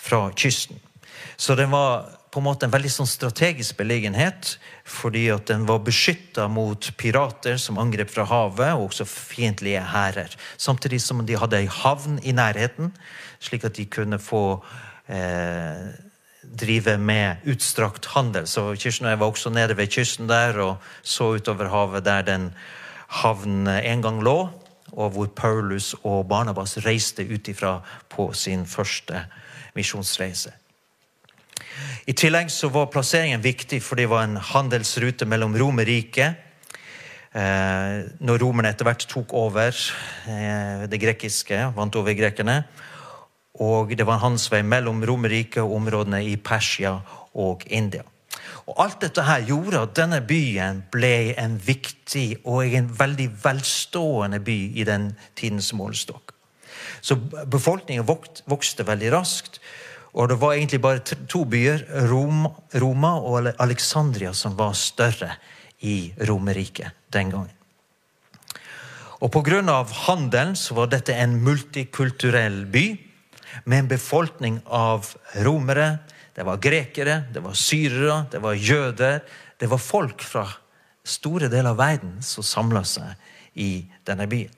fra 0.00 0.30
kysten. 0.36 0.80
Så 1.36 1.54
den 1.54 1.70
var 1.70 2.08
på 2.30 2.38
en 2.38 2.46
måte 2.46 2.66
en 2.66 2.72
veldig 2.72 2.90
sånn 2.94 3.08
strategisk 3.10 3.80
beliggenhet, 3.80 4.54
fordi 4.86 5.24
at 5.34 5.48
den 5.50 5.64
var 5.66 5.80
beskytta 5.82 6.46
mot 6.52 6.90
pirater 7.00 7.58
som 7.58 7.80
angrep 7.82 8.12
fra 8.12 8.26
havet, 8.30 8.76
og 8.76 8.90
også 8.90 9.06
fiendtlige 9.08 9.82
hærer. 9.92 10.36
Samtidig 10.56 11.00
som 11.02 11.24
de 11.26 11.38
hadde 11.40 11.58
ei 11.58 11.70
havn 11.80 12.20
i 12.22 12.34
nærheten, 12.36 12.92
slik 13.42 13.66
at 13.66 13.80
de 13.80 13.88
kunne 13.90 14.20
få 14.22 14.44
eh, 15.10 15.90
drive 16.62 16.96
med 17.02 17.42
utstrakt 17.50 18.12
handel. 18.14 18.46
Så 18.46 18.70
Kirsten 18.78 19.08
og 19.08 19.14
jeg 19.14 19.22
var 19.24 19.34
også 19.34 19.50
nede 19.54 19.76
ved 19.76 19.90
kysten 19.90 20.30
der 20.30 20.58
og 20.62 20.92
så 21.02 21.34
utover 21.34 21.70
havet 21.72 22.06
der 22.06 22.22
den 22.26 22.50
havnen 23.20 23.66
en 23.66 24.02
gang 24.06 24.22
lå 24.22 24.38
og 24.92 25.14
hvor 25.14 25.30
Paulus 25.36 25.92
og 26.02 26.26
Barnabas 26.28 26.78
reiste 26.84 27.24
ut 27.26 27.48
ifra 27.48 27.78
på 28.08 28.30
sin 28.34 28.66
første 28.66 29.24
misjonsreise. 29.76 30.52
I 32.06 32.14
tillegg 32.16 32.50
så 32.52 32.68
var 32.72 32.90
plasseringen 32.92 33.42
viktig, 33.42 33.80
for 33.82 34.00
det 34.00 34.08
var 34.10 34.26
en 34.26 34.36
handelsrute 34.36 35.26
mellom 35.28 35.54
Romerriket 35.56 36.34
eh, 37.32 37.96
Når 38.18 38.40
romerne 38.42 38.72
etter 38.72 38.88
hvert 38.88 39.06
tok 39.08 39.34
over 39.36 39.70
eh, 39.70 40.86
det 40.90 41.00
grekiske, 41.00 41.60
vant 41.76 41.96
over 41.96 42.16
grekerne. 42.18 42.62
Og 43.60 43.92
det 43.96 44.06
var 44.06 44.18
en 44.18 44.26
handelsvei 44.26 44.62
mellom 44.66 45.04
Romerriket 45.06 45.62
og 45.62 45.76
områdene 45.78 46.24
i 46.26 46.36
Persia 46.36 46.98
og 47.34 47.66
India. 47.66 48.02
Og 48.68 48.74
Alt 48.84 49.00
dette 49.04 49.24
her 49.24 49.44
gjorde 49.48 49.84
at 49.84 49.94
denne 49.96 50.20
byen 50.26 50.82
ble 50.92 51.32
en 51.40 51.56
viktig 51.60 52.42
og 52.44 52.66
en 52.66 52.90
veldig 52.98 53.28
velstående 53.44 54.40
by 54.44 54.58
i 54.76 54.86
den 54.88 55.10
tidens 55.38 55.72
målestokk. 55.76 56.34
Så 57.00 57.16
befolkningen 57.50 58.06
vokste 58.06 58.86
veldig 58.86 59.12
raskt. 59.14 59.60
Og 60.12 60.28
det 60.28 60.40
var 60.42 60.56
egentlig 60.56 60.80
bare 60.82 61.02
to 61.30 61.44
byer, 61.46 61.84
Roma 62.10 63.12
og 63.22 63.52
Alexandria, 63.62 64.32
som 64.34 64.56
var 64.58 64.74
større 64.74 65.36
i 65.86 66.12
Romerriket 66.28 66.96
den 67.14 67.30
gangen. 67.30 67.56
Og 69.20 69.30
Pga. 69.30 69.84
handelen 70.06 70.56
så 70.56 70.74
var 70.74 70.86
dette 70.88 71.14
en 71.14 71.42
multikulturell 71.44 72.64
by 72.66 72.86
med 73.64 73.78
en 73.78 73.88
befolkning 73.88 74.60
av 74.66 75.14
romere, 75.44 75.98
det 76.40 76.46
var 76.48 76.56
grekere, 76.56 77.18
det 77.28 77.42
var 77.44 77.52
syrere, 77.52 78.22
det 78.32 78.38
var 78.40 78.56
jøder. 78.56 79.18
Det 79.60 79.66
var 79.68 79.76
folk 79.76 80.22
fra 80.24 80.46
store 81.04 81.50
deler 81.52 81.74
av 81.74 81.76
verden 81.76 82.14
som 82.24 82.46
samla 82.46 82.80
seg 82.88 83.60
i 83.60 83.82
denne 84.08 84.24
byen. 84.30 84.54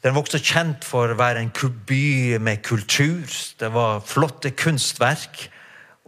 Den 0.00 0.14
var 0.14 0.22
også 0.22 0.40
kjent 0.40 0.86
for 0.88 1.12
å 1.12 1.18
være 1.18 1.42
en 1.44 1.50
by 1.52 2.38
med 2.40 2.62
kultur. 2.64 3.28
Det 3.60 3.68
var 3.74 4.00
flotte 4.08 4.54
kunstverk. 4.56 5.50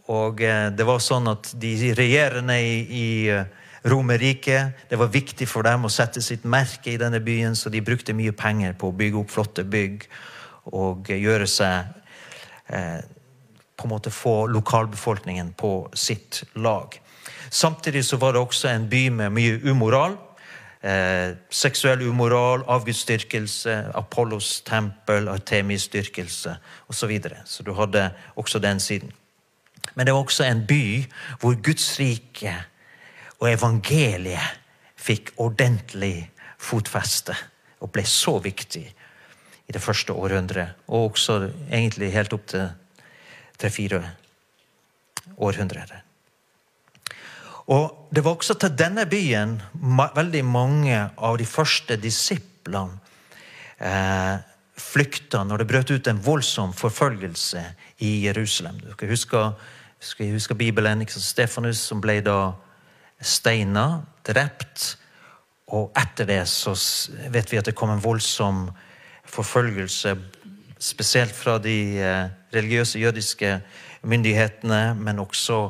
Og 0.09 0.41
eh, 0.41 0.71
det 0.73 0.89
var 0.89 1.05
sånn 1.05 1.29
at 1.29 1.53
de 1.61 1.93
regjerende 1.93 2.57
i, 2.65 2.81
i 2.89 3.09
eh, 3.29 3.45
Romerriket 3.89 4.89
Det 4.89 4.97
var 4.99 5.13
viktig 5.13 5.47
for 5.47 5.69
dem 5.69 5.85
å 5.85 5.93
sette 5.93 6.23
sitt 6.25 6.49
merke 6.49 6.95
i 6.95 6.97
denne 6.99 7.21
byen, 7.21 7.53
så 7.55 7.69
de 7.69 7.85
brukte 7.85 8.17
mye 8.17 8.33
penger 8.33 8.73
på 8.73 8.89
å 8.89 8.97
bygge 8.97 9.21
opp 9.21 9.37
flotte 9.37 9.69
bygg 9.69 10.09
og 10.73 11.13
gjøre 11.13 11.47
seg 11.47 11.93
eh, 12.73 13.05
på 13.79 13.87
en 13.87 13.95
måte 13.95 14.11
få 14.11 14.47
lokalbefolkningen 14.51 15.53
på 15.53 15.91
sitt 15.95 16.43
lag. 16.55 17.01
Samtidig 17.51 18.05
så 18.05 18.17
var 18.17 18.35
det 18.35 18.43
også 18.43 18.69
en 18.69 18.89
by 18.91 19.09
med 19.15 19.33
mye 19.33 19.61
umoral. 19.71 20.17
Eh, 20.81 21.37
seksuell 21.51 22.03
umoral, 22.03 22.65
avgudsdyrkelse, 22.67 23.77
Apollos 23.95 24.61
tempel, 24.67 25.29
Artemis-dyrkelse 25.29 26.57
osv. 26.89 26.99
Så, 26.99 27.07
videre. 27.07 27.37
så 27.45 27.63
du 27.63 27.73
hadde 27.75 28.11
også 28.37 28.59
den 28.59 28.81
siden. 28.81 29.13
Men 29.95 30.07
det 30.07 30.15
var 30.15 30.21
også 30.21 30.45
en 30.45 30.67
by 30.67 31.05
hvor 31.41 31.55
Guds 31.63 32.01
rike 32.01 32.55
og 33.39 33.51
evangeliet 33.53 34.59
fikk 34.99 35.33
ordentlig 35.37 36.31
fotfeste 36.59 37.35
og 37.81 37.93
ble 37.95 38.05
så 38.07 38.39
viktig 38.43 38.85
i 39.69 39.73
det 39.73 39.83
første 39.83 40.13
århundret, 40.13 40.79
og 40.89 41.13
også 41.13 41.51
egentlig 41.71 42.13
helt 42.13 42.33
opp 42.33 42.47
til 42.51 42.71
tre-fire 43.59 44.03
århundrer. 45.37 46.03
Og 47.69 48.09
Det 48.15 48.25
var 48.25 48.31
også 48.31 48.55
til 48.57 48.73
denne 48.73 49.05
byen 49.07 49.59
veldig 50.17 50.45
mange 50.45 50.97
av 50.97 51.37
de 51.39 51.45
første 51.45 51.99
disiplene 52.01 52.97
eh, 53.77 54.39
flykta 54.79 55.43
når 55.45 55.61
det 55.61 55.67
brøt 55.69 55.91
ut 55.91 56.09
en 56.09 56.23
voldsom 56.25 56.73
forfølgelse 56.73 57.61
i 57.99 58.25
Jerusalem. 58.25 58.79
Du 58.81 58.89
husker, 59.07 59.53
husker 60.01 60.25
skal 60.25 60.33
huske 60.33 60.55
Bibelen. 60.55 61.05
Stefanus 61.09 61.79
som 61.79 62.01
ble 62.01 62.21
da 62.25 62.55
steina, 63.21 64.03
drept. 64.25 64.97
Og 65.69 65.93
etter 65.99 66.25
det 66.25 66.43
så 66.49 66.73
vet 67.29 67.53
vi 67.53 67.59
at 67.61 67.69
det 67.69 67.77
kom 67.77 67.91
en 67.93 68.03
voldsom 68.03 68.71
forfølgelse 69.29 70.17
spesielt 70.81 71.35
fra 71.37 71.59
de 71.59 71.99
eh, 72.01 72.31
religiøse 72.55 73.01
jødiske 73.01 73.61
myndighetene, 74.03 74.95
men 74.95 75.19
også 75.19 75.61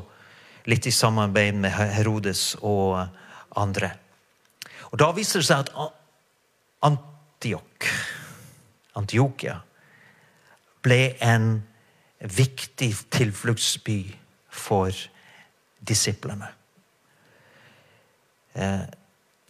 litt 0.68 0.86
i 0.86 0.92
samarbeid 0.92 1.56
med 1.56 1.72
Herodes 1.72 2.56
og 2.60 3.06
andre. 3.56 3.92
Og 4.92 4.98
Da 4.98 5.10
viser 5.12 5.40
det 5.40 5.48
seg 5.48 5.64
at 5.64 5.94
Antiok, 6.82 7.88
Antiokia 8.96 9.58
ble 10.82 11.00
en 11.24 11.50
viktig 12.18 12.92
tilfluktsby 13.10 13.98
for 14.50 14.94
disiplene. 15.88 16.48
Eh, 18.54 18.86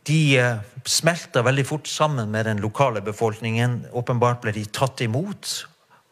de 0.08 0.20
eh, 0.40 0.60
smelta 0.88 1.42
veldig 1.44 1.64
fort 1.68 1.88
sammen 1.88 2.30
med 2.32 2.48
den 2.48 2.60
lokale 2.64 3.00
befolkningen. 3.04 3.86
Åpenbart 3.92 4.40
ble 4.44 4.52
de 4.56 4.64
tatt 4.72 5.00
imot 5.04 5.52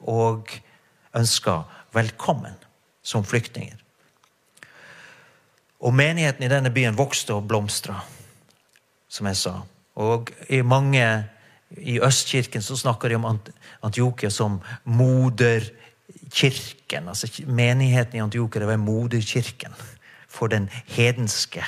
og 0.09 0.53
ønska 1.17 1.63
velkommen 1.95 2.55
som 3.03 3.25
flyktninger. 3.25 3.77
Og 5.81 5.95
menigheten 5.95 6.45
i 6.45 6.49
denne 6.51 6.71
byen 6.73 6.99
vokste 6.99 7.35
og 7.37 7.49
blomstra, 7.49 8.01
som 9.09 9.27
jeg 9.31 9.37
sa. 9.37 9.61
Og 9.97 10.31
i 10.49 10.63
mange 10.63 11.25
I 11.71 12.01
Østkirken 12.01 12.63
så 12.63 12.77
snakker 12.79 13.09
de 13.09 13.15
om 13.19 13.25
Ant- 13.27 13.51
Antiokia 13.83 14.31
som 14.31 14.61
moderkirken. 14.85 17.09
Altså 17.09 17.43
Menigheten 17.47 18.17
i 18.17 18.23
Antiokia 18.23 18.67
var 18.67 18.77
moderkirken 18.77 19.73
for 20.29 20.47
den 20.47 20.71
hedenske 20.87 21.65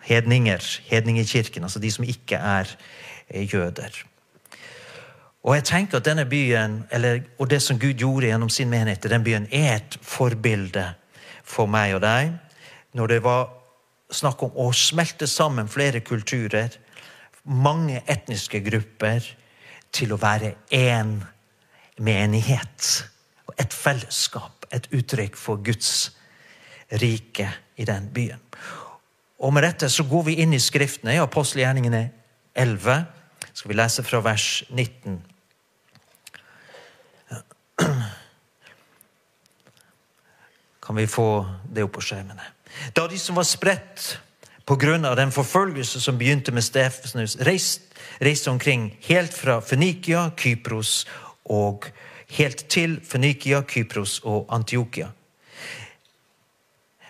hedninger. 0.00 0.80
Hedningekirken, 0.90 1.62
altså 1.62 1.78
de 1.78 1.90
som 1.90 2.04
ikke 2.04 2.36
er 2.36 2.76
eh, 3.28 3.54
jøder. 3.54 4.04
Og 5.46 5.54
jeg 5.54 5.64
tenker 5.64 6.00
at 6.00 6.06
denne 6.08 6.26
byen, 6.28 6.82
eller, 6.90 7.20
og 7.38 7.50
det 7.50 7.60
som 7.62 7.78
Gud 7.78 7.94
gjorde 7.94 8.26
gjennom 8.26 8.50
sin 8.50 8.70
menighet 8.70 9.10
den 9.10 9.24
byen, 9.24 9.46
er 9.52 9.76
et 9.76 9.98
forbilde 10.02 10.84
for 11.44 11.70
meg 11.70 11.94
og 11.94 12.02
deg. 12.02 12.34
Når 12.92 13.06
det 13.12 13.22
var 13.24 13.46
snakk 14.10 14.42
om 14.42 14.56
å 14.58 14.70
smelte 14.74 15.28
sammen 15.30 15.68
flere 15.70 16.00
kulturer, 16.00 16.74
mange 17.44 18.02
etniske 18.06 18.60
grupper, 18.64 19.24
til 19.92 20.12
å 20.12 20.20
være 20.20 20.52
én 20.74 21.14
menighet. 22.04 22.88
Et 23.58 23.72
fellesskap, 23.72 24.66
et 24.74 24.84
uttrykk 24.92 25.36
for 25.38 25.62
Guds 25.64 26.10
rike 27.00 27.48
i 27.76 27.86
den 27.88 28.10
byen. 28.12 28.42
Og 29.38 29.54
med 29.54 29.64
dette 29.64 29.88
så 29.88 30.04
går 30.08 30.26
vi 30.28 30.40
inn 30.42 30.52
i 30.52 30.60
Skriftene, 30.60 31.14
i 31.14 31.22
apostelgjerningene 31.22 32.02
11. 32.58 33.17
Skal 33.58 33.72
vi 33.72 33.74
lese 33.74 34.02
fra 34.06 34.20
vers 34.22 34.64
19. 34.68 35.22
Kan 40.82 40.96
vi 40.96 41.06
få 41.10 41.46
det 41.66 41.82
opp 41.82 41.96
på 41.96 42.04
skjermene? 42.06 42.44
Da 42.94 43.08
de 43.10 43.18
som 43.18 43.34
var 43.34 43.48
spredt 43.48 44.20
av 44.68 45.16
den 45.18 45.32
forfølgelse 45.34 45.98
som 46.04 46.20
begynte 46.20 46.52
med 46.54 46.62
Stefanus, 46.62 47.34
reiste, 47.42 47.88
reiste 48.22 48.50
omkring 48.52 48.92
helt 49.08 49.34
fra 49.34 49.58
Fønikia, 49.60 50.30
Kypros 50.38 51.06
og 51.50 51.88
helt 52.36 52.68
til 52.70 53.00
Fønikia, 53.02 53.64
Kypros 53.66 54.20
og 54.22 54.46
Antiokia. 54.54 55.08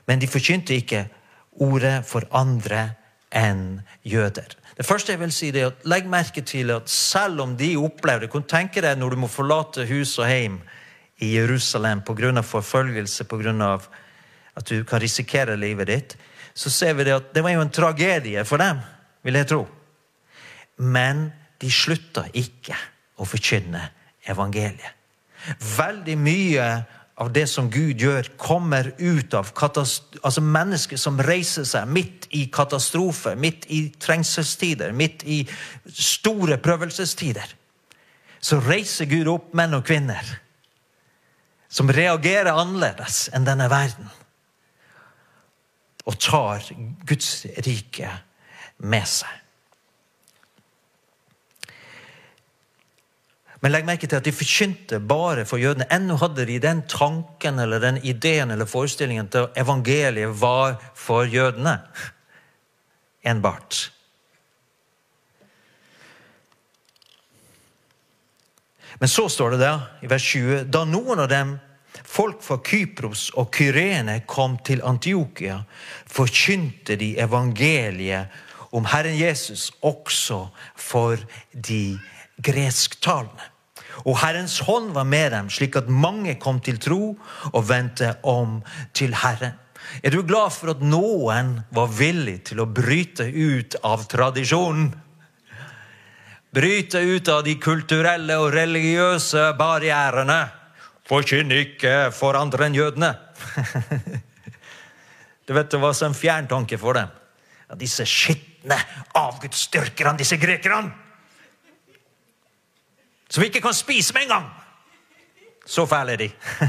Men 0.07 0.19
de 0.23 0.31
forkynte 0.33 0.81
ikke 0.81 1.05
ordet 1.61 2.07
for 2.09 2.25
andre 2.33 2.95
enn 3.37 3.83
jøder. 4.01 4.57
Det 4.79 4.87
første 4.87 5.11
jeg 5.11 5.19
vil 5.19 5.33
si 5.35 5.49
er 5.51 5.73
at 5.73 5.87
Legg 5.91 6.07
merke 6.07 6.43
til 6.47 6.71
at 6.71 6.91
selv 6.91 7.43
om 7.43 7.57
de 7.59 7.73
opplevde 7.77 8.29
Kan 8.31 8.47
tenke 8.47 8.83
deg 8.85 8.99
når 8.99 9.11
du 9.11 9.23
må 9.25 9.31
forlate 9.31 9.87
hus 9.89 10.19
og 10.23 10.31
hjem 10.31 10.61
i 11.19 11.33
Jerusalem 11.35 12.05
pga. 12.07 12.43
forfølgelse, 12.43 13.25
pga. 13.25 13.79
at 14.57 14.69
du 14.71 14.85
kan 14.85 15.01
risikere 15.01 15.57
livet 15.57 15.87
ditt, 15.87 16.17
så 16.55 16.71
ser 16.71 16.95
vi 16.95 17.05
det 17.05 17.13
at 17.13 17.35
det 17.35 17.43
var 17.43 17.51
jo 17.51 17.61
en 17.61 17.71
tragedie 17.71 18.45
for 18.45 18.57
dem, 18.59 18.79
vil 19.23 19.35
jeg 19.35 19.47
tro. 19.47 19.67
Men 20.79 21.33
de 21.59 21.71
slutta 21.71 22.29
ikke 22.33 22.77
å 23.19 23.27
forkynne 23.27 23.83
evangeliet. 24.31 24.95
Veldig 25.79 26.17
mye 26.19 26.69
av 27.19 27.33
det 27.35 27.47
som 27.51 27.67
Gud 27.71 27.99
gjør, 27.99 28.29
kommer 28.39 28.93
ut 28.99 29.35
av 29.35 29.51
altså 29.59 30.43
mennesker 30.43 31.01
som 31.01 31.19
reiser 31.19 31.67
seg 31.67 31.89
midt 31.91 32.29
i 32.31 32.45
katastrofer, 32.55 33.35
midt 33.35 33.67
i 33.75 33.89
trengselstider, 33.99 34.95
midt 34.95 35.25
i 35.27 35.41
store 35.91 36.61
prøvelsestider. 36.63 37.57
Så 38.39 38.61
reiser 38.63 39.11
Gud 39.11 39.31
opp 39.33 39.51
menn 39.59 39.75
og 39.75 39.83
kvinner 39.89 40.37
som 41.69 41.91
reagerer 41.93 42.55
annerledes 42.55 43.27
enn 43.35 43.45
denne 43.45 43.67
verden. 43.71 44.09
Og 46.09 46.17
tar 46.23 46.65
Guds 47.09 47.45
rike 47.67 48.15
med 48.79 49.05
seg. 49.11 49.48
Men 53.61 53.73
legg 53.75 53.87
merke 53.89 54.07
til 54.07 54.21
at 54.21 54.27
de 54.27 54.35
forkynte 54.35 55.01
bare 55.03 55.45
for 55.49 55.59
jødene. 55.59 55.89
Ennå 55.91 56.15
hadde 56.21 56.47
de 56.47 56.61
den 56.63 56.85
tanken 56.87 57.59
eller 57.59 57.83
den 57.83 57.99
ideen 58.07 58.51
eller 58.55 58.71
forestillingen 58.71 59.29
til 59.29 59.49
evangeliet 59.59 60.41
var 60.41 60.77
for 60.95 61.27
jødene. 61.27 61.81
Enbart. 63.27 63.89
Men 68.99 69.09
så 69.09 69.29
står 69.29 69.51
det 69.51 69.61
der 69.61 69.81
i 70.03 70.11
vers 70.11 70.23
20 70.23 70.65
da 70.75 70.85
noen 70.87 71.23
av 71.23 71.29
dem, 71.31 71.57
folk 72.05 72.43
fra 72.43 72.59
Kypros 72.65 73.29
og 73.39 73.51
Kyrene, 73.55 74.21
kom 74.27 74.57
til 74.67 74.83
Antiokia, 74.87 75.61
forkynte 76.07 76.97
de 76.99 77.17
evangeliet 77.21 78.35
om 78.75 78.87
Herren 78.91 79.19
Jesus 79.19 79.71
også 79.83 80.47
for 80.77 81.19
de 81.53 81.99
gresktalende. 82.43 83.58
Og 84.07 84.19
Herrens 84.23 84.59
hånd 84.67 84.93
var 84.95 85.07
med 85.09 85.33
dem, 85.35 85.49
slik 85.51 85.77
at 85.81 85.89
mange 85.91 86.37
kom 86.39 86.61
til 86.65 86.79
tro 86.83 87.17
og 87.53 87.65
vendte 87.69 88.15
om 88.23 88.61
til 88.95 89.17
Herren. 89.17 89.57
Er 90.03 90.13
du 90.13 90.23
glad 90.27 90.53
for 90.53 90.75
at 90.75 90.83
noen 90.85 91.55
var 91.75 91.91
villig 91.97 92.43
til 92.51 92.61
å 92.61 92.69
bryte 92.69 93.25
ut 93.25 93.79
av 93.87 94.05
tradisjonen? 94.11 94.91
Bryte 96.55 97.01
ut 97.05 97.29
av 97.29 97.43
de 97.45 97.55
kulturelle 97.61 98.39
og 98.41 98.53
religiøse 98.55 99.51
barrierene. 99.59 100.41
Forkynn 101.09 101.53
ikke 101.57 102.09
for 102.13 102.39
andre 102.39 102.69
enn 102.69 102.79
jødene. 102.79 103.15
Du 105.49 105.55
vet 105.57 105.71
Det 105.73 105.79
var 105.81 105.97
en 106.05 106.13
fjern 106.13 106.45
tanke 106.45 106.77
for 106.77 106.93
dem. 106.93 107.09
Ja, 107.71 107.77
disse 107.81 108.05
skitne 108.05 108.77
avgudsdyrkerne, 109.17 110.19
disse 110.21 110.37
grekerne. 110.37 111.08
Som 113.29 113.43
vi 113.43 113.51
ikke 113.51 113.65
kan 113.65 113.77
spise 113.77 114.15
med 114.17 114.27
en 114.27 114.35
gang! 114.37 114.49
Så 115.69 115.85
fæle 115.87 116.13
er 116.17 116.23
de. 116.23 116.31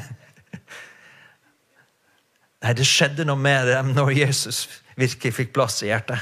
Nei, 2.64 2.74
det 2.76 2.88
skjedde 2.88 3.24
noe 3.28 3.40
med 3.40 3.70
dem 3.72 3.94
når 3.96 4.12
Jesus 4.18 4.66
virkelig 5.00 5.32
fikk 5.38 5.54
plass 5.56 5.80
i 5.86 5.92
hjertet. 5.94 6.20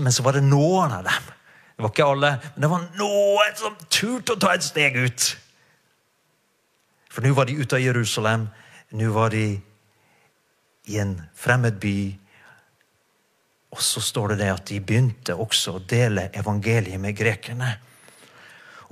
Men 0.00 0.12
så 0.14 0.24
var 0.26 0.34
det 0.34 0.46
noen 0.46 0.92
av 0.96 1.06
dem 1.06 1.32
det 1.74 1.82
var 1.82 1.90
ikke 1.90 2.04
alle, 2.06 2.28
men 2.54 2.62
det 2.62 2.68
var 2.70 2.82
noen 3.00 3.56
som 3.58 3.78
turte 3.90 4.36
å 4.36 4.38
ta 4.38 4.52
et 4.54 4.62
steg 4.62 4.94
ut. 4.94 5.24
For 7.10 7.26
nå 7.26 7.32
var 7.34 7.48
de 7.50 7.56
ute 7.58 7.74
av 7.74 7.82
Jerusalem. 7.82 8.44
Nå 8.94 9.08
var 9.10 9.34
de 9.34 9.56
i 10.86 11.00
en 11.02 11.16
fremmed 11.34 11.80
by. 11.82 11.96
Og 13.74 13.82
så 13.82 14.02
står 14.06 14.34
det 14.34 14.44
det 14.44 14.52
at 14.52 14.64
de 14.70 14.78
begynte 14.86 15.34
også 15.34 15.74
å 15.74 15.82
dele 15.82 16.28
evangeliet 16.30 17.02
med 17.02 17.18
grekerne. 17.18 17.72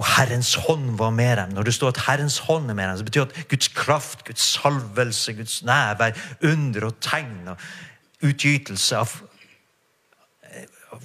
Og 0.00 0.06
Herrens 0.16 0.54
hånd 0.54 0.96
var 0.98 1.10
med 1.10 1.36
dem. 1.36 1.52
Når 1.56 1.68
det 1.68 1.74
står 1.74 1.92
at 1.92 2.04
Herrens 2.06 2.38
hånd 2.46 2.70
er 2.70 2.74
med 2.74 2.88
dem, 2.88 2.98
så 2.98 3.04
betyr 3.04 3.24
det 3.24 3.38
at 3.38 3.48
Guds 3.48 3.68
kraft, 3.68 4.24
Guds 4.24 4.46
salvelse, 4.54 5.34
Guds 5.36 5.62
nærvær, 5.64 6.16
under 6.42 6.88
og 6.88 6.96
tegn 7.00 7.52
og 7.52 7.68
utgytelse 8.22 8.98
av 9.02 9.20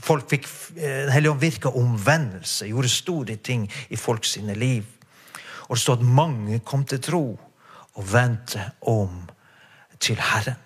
Folk 0.04 0.26
fikk 0.30 0.44
Den 0.76 1.10
hellige 1.14 1.32
ånd 1.32 1.40
virka 1.42 1.70
omvendelse, 1.72 2.68
gjorde 2.68 2.90
store 2.92 3.38
ting 3.40 3.64
i 3.90 3.96
folk 3.96 4.26
sine 4.28 4.54
liv. 4.54 4.84
Og 5.68 5.76
det 5.76 5.82
står 5.82 6.00
at 6.00 6.10
mange 6.20 6.60
kom 6.60 6.84
til 6.86 7.00
tro 7.02 7.24
og 7.96 8.14
vendte 8.14 8.62
om 8.82 9.24
til 10.00 10.20
Herren. 10.22 10.60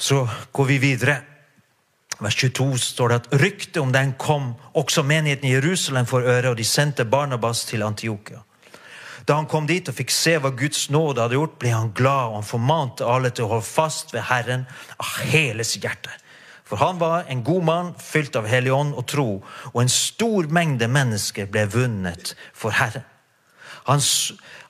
Så 0.00 0.24
går 0.52 0.64
vi 0.64 0.78
videre. 0.78 1.20
Vers 2.20 2.36
22 2.36 2.78
står 2.78 3.08
det 3.08 3.18
at 3.20 3.34
ryktet 3.40 3.80
om 3.80 3.92
den 3.92 4.12
kom 4.20 4.52
også 4.76 5.02
menigheten 5.02 5.48
i 5.48 5.54
Jerusalem 5.54 6.06
for 6.06 6.20
øre, 6.20 6.52
og 6.52 6.58
de 6.60 6.64
sendte 6.68 7.04
Barnabas 7.08 7.64
til 7.64 7.82
Antiokia. 7.82 8.42
Da 9.28 9.36
han 9.38 9.48
kom 9.48 9.66
dit 9.68 9.88
og 9.88 9.96
fikk 9.96 10.12
se 10.12 10.34
hva 10.40 10.50
Guds 10.56 10.88
nåde 10.92 11.22
hadde 11.22 11.36
gjort, 11.38 11.58
ble 11.60 11.72
han 11.72 11.92
glad, 11.96 12.30
og 12.30 12.40
han 12.40 12.48
formante 12.48 13.06
alle 13.06 13.30
til 13.32 13.46
å 13.46 13.54
holde 13.54 13.68
fast 13.68 14.12
ved 14.14 14.26
Herren 14.28 14.66
av 15.00 15.14
hele 15.30 15.64
sitt 15.64 15.84
hjerte. 15.84 16.12
For 16.68 16.80
han 16.80 17.00
var 17.00 17.24
en 17.28 17.44
god 17.44 17.64
mann, 17.66 17.94
fylt 17.98 18.36
av 18.38 18.48
Hellig 18.50 18.72
ånd 18.74 18.92
og 18.94 19.06
tro, 19.10 19.28
og 19.72 19.80
en 19.82 19.92
stor 19.92 20.50
mengde 20.52 20.88
mennesker 20.88 21.48
ble 21.50 21.64
vunnet 21.72 22.34
for 22.52 22.76
Herren. 22.76 23.06
Han, 23.88 24.02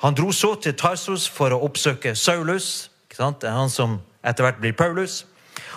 han 0.00 0.16
dro 0.16 0.30
så 0.32 0.54
til 0.62 0.76
Tarsus 0.78 1.26
for 1.28 1.52
å 1.52 1.60
oppsøke 1.66 2.14
Saulus, 2.16 2.88
det 3.10 3.44
er 3.44 3.56
han 3.56 3.72
som 3.72 3.98
etter 4.24 4.46
hvert 4.46 4.60
blir 4.62 4.76
Paulus, 4.76 5.24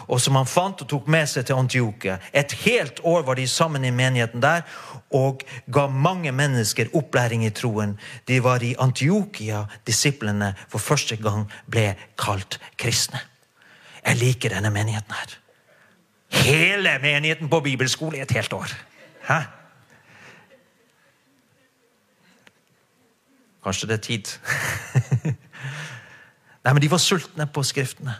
og 0.07 0.21
som 0.21 0.37
han 0.39 0.49
fant 0.49 0.81
og 0.83 0.89
tok 0.89 1.07
med 1.11 1.29
seg 1.29 1.47
til 1.47 1.59
Antiokia. 1.59 2.17
Et 2.33 2.55
helt 2.65 2.99
år 3.03 3.25
var 3.27 3.39
de 3.39 3.47
sammen 3.47 3.85
i 3.85 3.93
menigheten 3.93 4.43
der 4.43 4.65
og 5.13 5.43
ga 5.71 5.87
mange 5.87 6.31
mennesker 6.31 6.91
opplæring 6.97 7.45
i 7.45 7.53
troen. 7.53 7.97
De 8.27 8.39
var 8.43 8.63
i 8.63 8.75
Antiokia, 8.79 9.65
disiplene 9.87 10.53
for 10.67 10.81
første 10.81 11.15
gang 11.21 11.45
ble 11.69 11.93
kalt 12.19 12.59
kristne. 12.77 13.21
Jeg 14.03 14.19
liker 14.19 14.55
denne 14.55 14.73
menigheten 14.73 15.13
her. 15.15 15.37
Hele 16.43 16.97
menigheten 17.01 17.49
på 17.49 17.61
bibelskole 17.63 18.17
i 18.17 18.23
et 18.25 18.31
helt 18.31 18.53
år. 18.53 18.73
Hæ? 19.27 19.39
Kanskje 23.63 23.87
det 23.87 23.93
er 23.93 24.03
tid. 24.03 24.31
Nei, 26.63 26.73
men 26.73 26.81
De 26.81 26.91
var 26.91 26.99
sultne 26.99 27.47
på 27.47 27.63
Skriftene. 27.63 28.15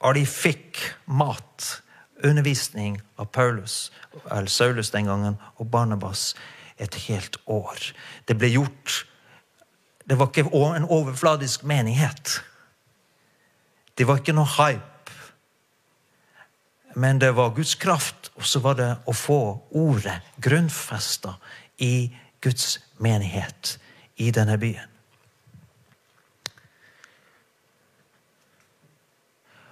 Og 0.00 0.14
de 0.14 0.24
fikk 0.26 0.78
mat 1.06 1.82
undervisning 2.24 3.00
av 3.18 3.30
Paulus, 3.34 3.92
eller 4.30 4.50
Saulus 4.50 4.90
den 4.90 5.06
gangen, 5.06 5.38
og 5.58 5.70
Barnabas 5.70 6.34
et 6.78 6.94
helt 7.08 7.36
år. 7.46 7.92
Det 8.28 8.38
ble 8.38 8.50
gjort 8.54 9.04
Det 10.08 10.16
var 10.16 10.30
ikke 10.30 10.48
en 10.48 10.86
overfladisk 10.88 11.64
menighet. 11.68 12.42
Det 13.92 14.06
var 14.08 14.22
ikke 14.22 14.32
noe 14.32 14.48
hype. 14.48 15.12
Men 16.96 17.20
det 17.20 17.34
var 17.36 17.52
Guds 17.52 17.74
kraft, 17.74 18.30
og 18.34 18.46
så 18.48 18.62
var 18.64 18.78
det 18.78 18.88
å 19.04 19.12
få 19.12 19.40
ordet 19.76 20.16
grunnfesta 20.40 21.34
i 21.84 22.08
Guds 22.40 22.78
menighet 22.96 23.76
i 24.16 24.30
denne 24.30 24.56
byen. 24.58 24.97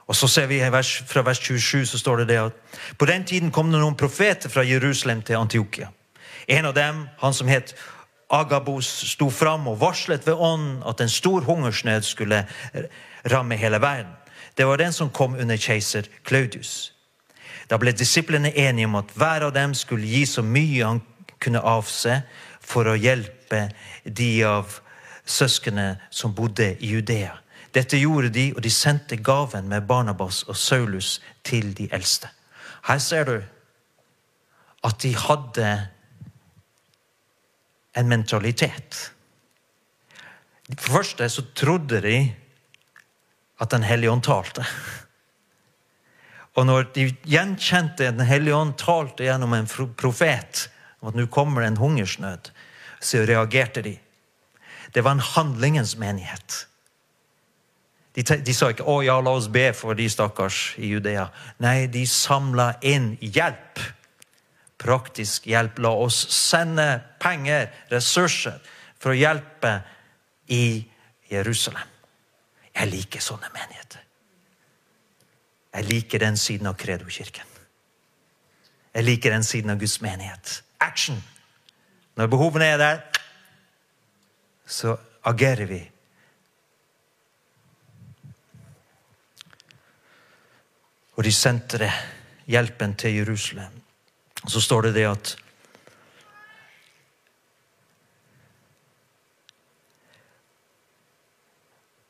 Og 0.07 0.17
så 0.17 0.29
ser 0.29 0.47
vi 0.47 0.61
vers, 0.71 1.03
Fra 1.07 1.23
vers 1.23 1.39
27 1.39 1.87
så 1.87 1.99
står 1.99 2.17
det 2.17 2.29
det 2.29 2.39
at 2.39 2.53
på 2.99 3.07
den 3.07 3.25
tiden 3.25 3.51
kom 3.51 3.73
det 3.73 3.81
noen 3.81 3.97
profeter 3.97 4.49
fra 4.49 4.63
Jerusalem 4.63 5.23
til 5.23 5.37
Antiokia. 5.37 5.89
En 6.49 6.65
av 6.65 6.75
dem, 6.75 7.09
han 7.19 7.35
som 7.35 7.49
het 7.49 7.75
Agabos, 8.31 8.87
sto 8.87 9.31
fram 9.31 9.67
og 9.69 9.81
varslet 9.81 10.27
ved 10.27 10.35
ånden 10.35 10.83
at 10.87 11.01
en 11.01 11.11
stor 11.11 11.41
hungersnød 11.41 12.03
skulle 12.03 12.47
ramme 13.31 13.57
hele 13.57 13.81
verden. 13.81 14.13
Det 14.57 14.67
var 14.67 14.77
den 14.77 14.93
som 14.93 15.11
kom 15.11 15.35
under 15.35 15.57
keiser 15.57 16.07
Claudius. 16.25 16.93
Da 17.71 17.79
ble 17.79 17.93
disiplene 17.93 18.55
enige 18.57 18.87
om 18.87 18.95
at 18.95 19.11
hver 19.15 19.47
av 19.49 19.55
dem 19.55 19.75
skulle 19.75 20.07
gi 20.07 20.25
så 20.27 20.43
mye 20.43 20.87
han 20.87 21.03
kunne 21.43 21.61
avse 21.61 22.23
for 22.61 22.89
å 22.89 22.97
hjelpe 22.99 23.69
de 24.05 24.31
av 24.47 24.79
søsknene 25.27 25.97
som 26.11 26.35
bodde 26.35 26.77
i 26.81 26.95
Judea. 26.95 27.35
Dette 27.75 27.99
gjorde 27.99 28.31
de, 28.35 28.53
og 28.57 28.63
de 28.63 28.71
sendte 28.71 29.17
gaven 29.17 29.69
med 29.69 29.87
Barnabas 29.89 30.43
og 30.49 30.57
Saulus 30.57 31.21
til 31.45 31.75
de 31.77 31.89
eldste. 31.93 32.31
Her 32.87 32.99
ser 32.99 33.25
du 33.25 33.37
at 34.87 35.03
de 35.03 35.13
hadde 35.17 35.71
en 37.97 38.09
mentalitet. 38.09 38.99
For 40.77 40.99
første 40.99 41.29
så 41.31 41.45
trodde 41.55 42.01
de 42.03 42.19
at 43.61 43.71
Den 43.71 43.83
hellige 43.83 44.11
ånd 44.11 44.23
talte. 44.23 44.67
Og 46.57 46.67
når 46.67 46.91
de 46.93 47.07
gjenkjente 47.25 48.11
Den 48.11 48.27
hellige 48.27 48.55
ånd 48.55 48.75
talte 48.77 49.25
gjennom 49.25 49.55
en 49.57 49.69
profet 49.97 50.67
om 51.01 51.09
at 51.09 51.17
nå 51.17 51.27
kommer 51.33 51.63
det 51.63 51.69
en 51.71 51.81
hungersnød, 51.81 52.51
så 53.01 53.25
reagerte 53.29 53.83
de. 53.83 53.99
Det 54.95 55.05
var 55.05 55.17
en 55.17 55.21
handlingens 55.21 55.97
menighet. 55.97 56.67
De, 58.17 58.23
de, 58.23 58.55
sa 58.55 58.71
ikke 58.73 58.85
'Å 58.89 59.03
ja, 59.05 59.19
la 59.21 59.31
oss 59.37 59.49
be 59.53 59.73
for 59.77 59.95
de 59.95 60.09
stakkars 60.09 60.75
i 60.81 60.89
Judea'. 60.95 61.29
Nei, 61.61 61.87
de 61.87 62.07
samla 62.07 62.79
inn 62.81 63.19
hjelp. 63.21 63.81
Praktisk 64.81 65.45
hjelp. 65.47 65.79
La 65.79 65.93
oss 65.93 66.17
sende 66.33 67.05
penger, 67.21 67.69
ressurser, 67.91 68.57
for 68.99 69.13
å 69.13 69.19
hjelpe 69.19 69.83
i 70.49 70.87
Jerusalem. 71.29 71.89
Jeg 72.73 72.91
liker 72.91 73.21
sånne 73.21 73.51
menigheter. 73.53 74.01
Jeg 75.77 75.85
liker 75.85 76.19
den 76.19 76.37
siden 76.41 76.67
av 76.67 76.77
Kredo-kirken. 76.81 77.45
Jeg 78.95 79.05
liker 79.05 79.31
den 79.31 79.45
siden 79.45 79.71
av 79.71 79.81
Guds 79.81 80.01
menighet. 80.01 80.63
Action! 80.81 81.21
Når 82.17 82.31
behovene 82.33 82.65
er 82.65 82.79
der, 82.81 83.03
så 84.67 84.97
agerer 85.29 85.69
vi 85.69 85.83
Og 91.17 91.25
de 91.25 91.33
sendte 91.33 91.81
det, 91.81 91.93
hjelpen 92.47 92.95
til 92.95 93.17
Jerusalem. 93.17 93.83
Og 94.45 94.51
Så 94.51 94.61
står 94.61 94.89
det 94.89 94.95
det 94.95 95.09
at 95.11 95.37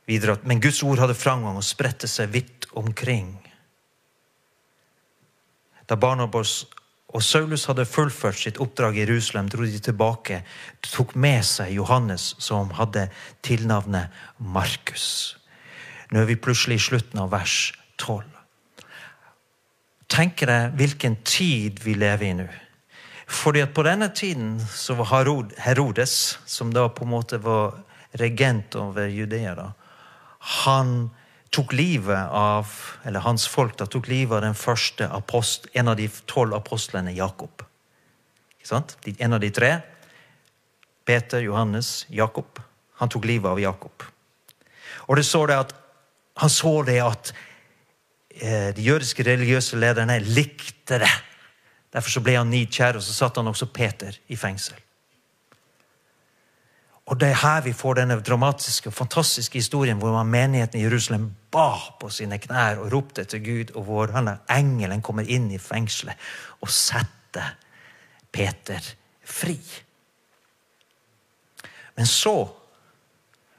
Videre 0.06 0.32
at, 0.32 0.44
Men 0.46 0.60
Guds 0.60 0.82
ord 0.82 0.98
hadde 0.98 1.14
framgang 1.18 1.56
og 1.56 1.64
spredte 1.66 2.06
seg 2.06 2.30
vidt 2.30 2.68
omkring. 2.78 3.32
Da 5.88 5.96
Barnabas 5.96 6.64
og 7.08 7.22
Saulus 7.22 7.64
hadde 7.66 7.86
fullført 7.86 8.38
sitt 8.38 8.60
oppdrag 8.62 8.96
i 8.96 9.02
Jerusalem, 9.02 9.48
dro 9.48 9.66
de 9.66 9.80
tilbake 9.82 10.44
og 10.44 10.90
tok 10.92 11.16
med 11.18 11.42
seg 11.42 11.74
Johannes, 11.74 12.36
som 12.38 12.70
hadde 12.78 13.08
tilnavnet 13.42 14.14
Markus. 14.38 15.36
Nå 16.10 16.22
er 16.22 16.30
vi 16.30 16.38
plutselig 16.38 16.78
i 16.78 16.86
slutten 16.86 17.24
av 17.26 17.34
vers 17.34 17.72
12 17.98 18.35
tenker 20.06 20.50
deg 20.50 20.78
hvilken 20.78 21.18
tid 21.26 21.82
vi 21.84 21.96
lever 21.98 22.26
i 22.26 22.34
nå. 22.38 22.46
Fordi 23.26 23.64
at 23.64 23.74
På 23.74 23.82
denne 23.82 24.08
tiden 24.14 24.60
så 24.60 24.94
var 24.94 25.26
Herodes, 25.58 26.38
som 26.46 26.72
da 26.72 26.88
på 26.88 27.04
en 27.04 27.10
måte 27.10 27.38
var 27.42 27.82
regent 28.12 28.76
over 28.76 29.08
Judea, 29.10 29.54
da, 29.54 29.72
han 30.38 31.10
tok 31.50 31.72
livet 31.72 32.28
av 32.30 32.70
eller 33.04 33.20
hans 33.20 33.46
folk 33.48 33.76
da 33.78 33.86
tok 33.86 34.08
livet 34.08 34.36
av 34.36 34.42
den 34.42 34.54
første 34.54 35.08
apost, 35.10 35.66
en 35.72 35.88
av 35.88 35.96
de 35.96 36.08
tolv 36.26 36.54
apostlene, 36.54 37.12
Jakob. 37.16 37.64
En 39.18 39.32
av 39.32 39.40
de 39.40 39.50
tre. 39.50 39.76
Peter, 41.06 41.40
Johannes, 41.40 42.06
Jakob. 42.10 42.60
Han 42.98 43.08
tok 43.08 43.24
livet 43.24 43.50
av 43.50 43.60
Jakob. 43.60 44.06
Og 45.06 45.16
det 45.16 45.26
så 45.26 45.44
det 45.46 45.58
at, 45.58 45.74
Han 46.36 46.50
så 46.50 46.82
det 46.84 46.98
at 47.00 47.30
de 48.36 48.82
jødiske 48.82 49.24
religiøse 49.24 49.78
lederne 49.80 50.18
likte 50.20 50.98
det. 51.00 51.12
Derfor 51.92 52.10
så 52.10 52.20
ble 52.20 52.34
han 52.36 52.50
nidkjær, 52.52 52.98
og 52.98 53.04
så 53.04 53.14
satte 53.14 53.40
han 53.40 53.48
også 53.48 53.70
Peter 53.72 54.18
i 54.28 54.36
fengsel. 54.36 54.76
Og 57.06 57.20
Det 57.20 57.28
er 57.28 57.38
her 57.38 57.60
vi 57.62 57.72
får 57.72 58.00
denne 58.00 58.18
dramatiske 58.20 58.90
fantastiske 58.90 59.60
historien 59.60 59.98
hvor 59.98 60.22
menigheten 60.26 60.80
i 60.80 60.82
Jerusalem 60.82 61.28
ba 61.54 61.70
på 62.00 62.10
sine 62.10 62.38
knær 62.42 62.80
og 62.82 62.92
ropte 62.92 63.24
til 63.24 63.44
Gud, 63.44 63.70
og 63.74 63.82
hvor 63.86 64.10
han 64.12 64.32
engelen 64.50 65.02
kommer 65.02 65.22
inn 65.22 65.46
i 65.54 65.58
fengselet 65.58 66.18
og 66.60 66.68
setter 66.68 67.54
Peter 68.32 68.82
fri. 69.22 69.54
Men 71.96 72.06
så 72.06 72.48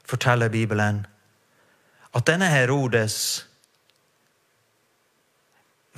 forteller 0.04 0.48
Bibelen 0.48 1.06
at 2.14 2.26
denne 2.26 2.46
Herodes 2.52 3.47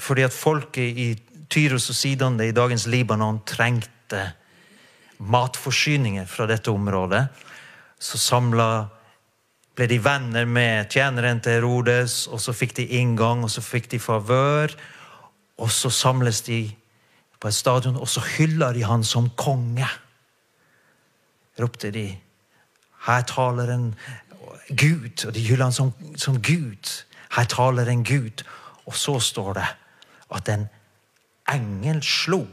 fordi 0.01 0.25
at 0.27 0.35
folket 0.35 0.99
i 0.99 1.09
Tyros 1.51 1.91
og 1.91 1.97
Sidon 1.99 2.39
i 2.41 2.53
dagens 2.55 2.87
Libanon 2.87 3.43
trengte 3.47 4.23
matforsyninger 5.21 6.27
fra 6.27 6.47
dette 6.49 6.73
området. 6.73 7.25
Så 8.01 8.19
samla 8.19 8.71
ble 9.77 9.89
de 9.91 9.99
venner 10.03 10.47
med 10.49 10.91
tjeneren 10.93 11.41
til 11.43 11.59
Herodes, 11.59 12.27
og 12.29 12.41
så 12.43 12.55
fikk 12.57 12.77
de 12.79 12.87
inngang, 13.01 13.45
og 13.45 13.53
så 13.53 13.63
fikk 13.65 13.91
de 13.93 14.01
favør. 14.03 14.75
Og 15.61 15.71
så 15.73 15.91
samles 15.93 16.41
de 16.47 16.63
på 17.41 17.49
et 17.49 17.57
stadion, 17.57 17.97
og 17.97 18.09
så 18.09 18.23
hyller 18.37 18.77
de 18.77 18.85
han 18.85 19.05
som 19.05 19.31
konge. 19.37 19.89
ropte 21.61 21.91
de. 21.91 22.17
Her 23.07 23.23
taler 23.29 23.73
en 23.75 23.95
Gud, 24.69 25.27
og 25.27 25.35
de 25.35 25.43
hyller 25.45 25.65
han 25.65 25.73
som, 25.73 25.93
som 26.17 26.41
Gud. 26.43 27.05
Her 27.37 27.45
taler 27.45 27.89
en 27.89 28.05
Gud. 28.05 28.45
Og 28.87 28.95
så 28.97 29.19
står 29.21 29.53
det 29.55 29.67
at 30.31 30.49
en 30.49 30.69
engel 31.51 32.03
slo 32.03 32.45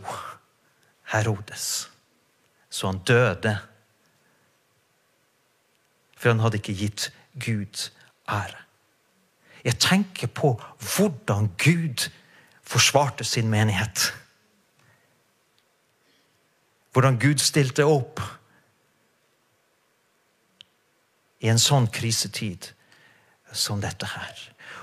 Herodes, 1.11 1.91
så 2.69 2.87
han 2.91 2.99
døde. 3.07 3.57
For 6.17 6.29
han 6.29 6.39
hadde 6.39 6.57
ikke 6.57 6.75
gitt 6.75 7.11
Gud 7.45 7.89
ære. 8.29 8.63
Jeg 9.63 9.79
tenker 9.79 10.27
på 10.27 10.55
hvordan 10.95 11.51
Gud 11.63 12.09
forsvarte 12.61 13.23
sin 13.23 13.49
menighet. 13.49 14.13
Hvordan 16.91 17.19
Gud 17.19 17.37
stilte 17.37 17.85
opp 17.85 18.21
i 21.39 21.49
en 21.51 21.59
sånn 21.61 21.87
krisetid 21.93 22.71
som 23.53 23.81
dette 23.81 24.07
her. 24.09 24.39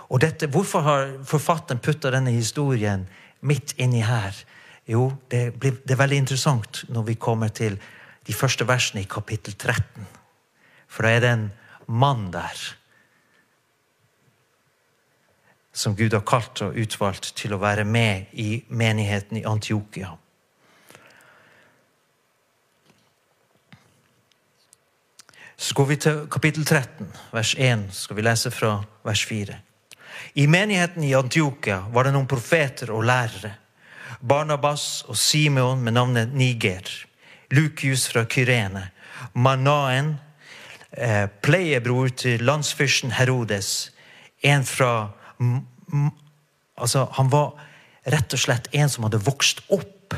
Og 0.08 0.20
dette, 0.20 0.46
Hvorfor 0.46 0.80
har 0.80 1.12
forfatteren 1.24 1.80
putta 1.80 2.10
denne 2.10 2.30
historien 2.30 3.06
midt 3.40 3.74
inni 3.78 4.02
her? 4.04 4.36
Jo, 4.86 5.12
det, 5.30 5.54
blir, 5.60 5.78
det, 5.84 5.90
er 5.94 6.02
veldig 6.02 6.16
interessant 6.16 6.84
når 6.88 7.02
vi 7.02 7.14
kommer 7.14 7.48
til 7.48 7.78
de 8.26 8.32
første 8.32 8.66
versene 8.68 9.02
i 9.04 9.08
kapittel 9.10 9.54
13. 9.54 10.06
For 10.88 11.02
da 11.02 11.14
er 11.14 11.20
det 11.24 11.30
en 11.32 11.46
mann 11.86 12.28
der 12.32 12.66
som 15.74 15.96
Gud 15.96 16.12
har 16.14 16.22
kalt 16.22 16.62
og 16.62 16.76
utvalgt 16.78 17.32
til 17.34 17.56
å 17.56 17.58
være 17.58 17.84
med 17.84 18.30
i 18.38 18.62
menigheten 18.68 19.40
i 19.40 19.46
Antiokia. 19.48 20.12
Så 25.56 25.74
går 25.74 25.86
vi 25.86 25.96
til 25.96 26.26
kapittel 26.30 26.64
13, 26.64 27.08
vers 27.32 27.54
1. 27.58 27.88
skal 27.90 28.16
vi 28.16 28.22
lese 28.22 28.50
fra 28.54 28.76
vers 29.02 29.24
4. 29.26 29.58
I 30.32 30.46
menigheten 30.46 31.04
i 31.04 31.14
Antiokia 31.14 31.84
var 31.92 32.04
det 32.04 32.14
noen 32.14 32.28
profeter 32.30 32.90
og 32.94 33.04
lærere. 33.06 33.54
Barnabas 34.20 35.04
og 35.08 35.18
Simeon 35.20 35.82
med 35.84 35.94
navnet 35.98 36.32
Niger. 36.34 36.88
Lukius 37.50 38.06
fra 38.08 38.24
Kyrene. 38.24 38.88
Manaen, 39.32 40.16
eh, 40.90 41.26
pleiebror 41.42 42.08
til 42.08 42.44
landsfyrsten 42.44 43.12
Herodes. 43.12 43.90
En 44.42 44.64
fra 44.64 45.12
Altså, 46.76 47.08
han 47.12 47.28
var 47.30 47.52
rett 48.04 48.34
og 48.34 48.38
slett 48.38 48.68
en 48.74 48.88
som 48.90 49.04
hadde 49.04 49.22
vokst 49.22 49.60
opp 49.68 50.14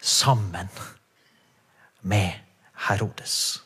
sammen 0.00 0.68
med 2.00 2.32
Herodes. 2.88 3.62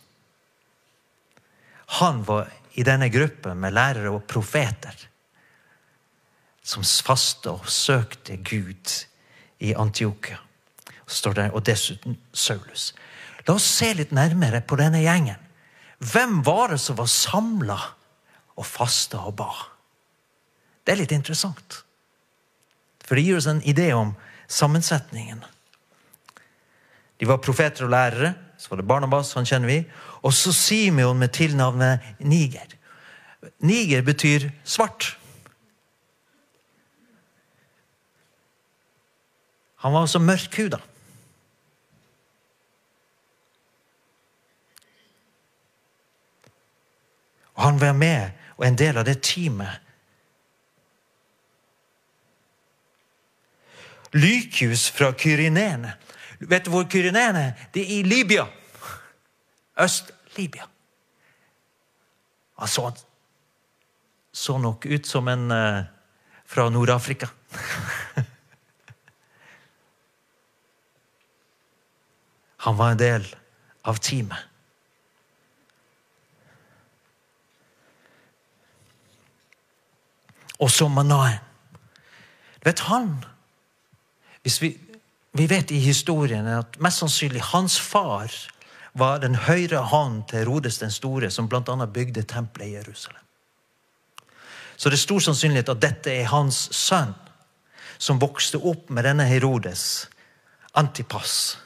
Han 2.01 2.23
var 2.25 2.49
i 2.73 2.83
denne 2.83 3.09
gruppen 3.09 3.61
med 3.61 3.75
lærere 3.77 4.11
og 4.11 4.25
profeter 4.27 4.97
som 6.65 6.85
faster 6.85 7.59
og 7.59 7.69
søkte 7.69 8.39
Gud 8.41 9.05
i 9.61 9.75
Antiokia. 9.77 10.41
Og 11.53 11.61
dessuten 11.67 12.17
Saulus. 12.33 12.95
La 13.45 13.55
oss 13.55 13.67
se 13.69 13.91
litt 13.93 14.15
nærmere 14.17 14.63
på 14.65 14.79
denne 14.81 15.03
gjengen. 15.05 15.41
Hvem 16.01 16.41
var 16.45 16.73
det 16.73 16.81
som 16.81 16.97
var 16.97 17.11
samla 17.11 17.77
og 18.57 18.67
fasta 18.67 19.21
og 19.29 19.37
ba? 19.37 19.51
Det 20.85 20.95
er 20.95 21.03
litt 21.03 21.13
interessant. 21.13 21.83
For 23.05 23.17
det 23.17 23.27
gir 23.27 23.37
oss 23.37 23.49
en 23.51 23.61
idé 23.69 23.91
om 23.93 24.15
sammensetningen. 24.49 25.45
De 27.21 27.29
var 27.29 27.45
profeter 27.45 27.85
og 27.87 27.93
lærere. 27.93 28.33
Så 28.59 28.71
var 28.71 28.81
det 28.81 28.89
Barnabas, 28.89 29.35
han 29.37 29.47
kjenner 29.49 29.69
vi. 29.69 29.79
Og 30.25 30.33
så 30.33 30.53
Simeon 30.57 31.19
med 31.21 31.35
tilnavnet 31.37 32.01
Niger. 32.19 32.73
Niger 33.61 34.03
betyr 34.03 34.49
svart. 34.65 35.19
Han 39.85 39.93
var 39.93 40.01
altså 40.01 40.19
mørkhuda. 40.19 40.79
Og 47.55 47.63
han 47.63 47.81
var 47.81 47.93
med 47.93 48.31
og 48.57 48.65
en 48.67 48.79
del 48.81 48.97
av 48.97 49.05
det 49.05 49.19
teamet. 49.21 49.83
Lykius 54.17 54.89
fra 54.95 55.13
Kyrinene. 55.13 55.93
Vet 56.41 56.65
du 56.65 56.73
hvor 56.73 56.89
Kyrinene 56.89 57.47
er? 57.51 57.65
Det 57.75 57.85
er 57.85 57.97
i 57.99 58.03
Libya. 58.09 58.47
Øst-Libya. 59.77 60.65
Han 62.57 62.69
så, 62.69 62.93
så 64.33 64.59
nok 64.59 64.87
ut 64.87 65.07
som 65.07 65.29
en 65.29 65.51
uh, 65.51 65.83
fra 66.47 66.71
Nord-Afrika. 66.71 67.29
Han 72.65 72.77
var 72.77 72.95
en 72.95 73.01
del 73.01 73.27
av 73.85 73.99
teamet. 74.01 74.51
Og 80.63 80.71
så 80.73 80.89
Manaen. 80.89 81.43
Vet 82.65 82.81
han 82.89 83.19
vi, 84.45 84.71
vi 85.33 85.47
vet 85.47 85.73
i 85.73 85.81
historien 85.85 86.47
at 86.49 86.79
mest 86.81 87.03
sannsynlig 87.03 87.43
hans 87.51 87.77
far 87.81 88.33
var 88.95 89.21
den 89.21 89.35
høyre 89.35 89.83
hånd 89.91 90.23
til 90.31 90.47
Rodes 90.49 90.79
den 90.79 90.93
store, 90.93 91.31
som 91.31 91.49
bl.a. 91.51 91.87
bygde 91.87 92.23
tempelet 92.23 92.69
i 92.69 92.77
Jerusalem. 92.77 93.21
Så 94.77 94.89
det 94.89 94.99
er 94.99 95.05
stor 95.05 95.25
sannsynlighet 95.27 95.73
at 95.73 95.83
dette 95.83 96.13
er 96.13 96.31
hans 96.31 96.69
sønn, 96.77 97.13
som 97.99 98.21
vokste 98.23 98.61
opp 98.61 98.91
med 98.91 99.05
denne 99.07 99.27
Herodes, 99.29 100.07
Antipas, 100.75 101.57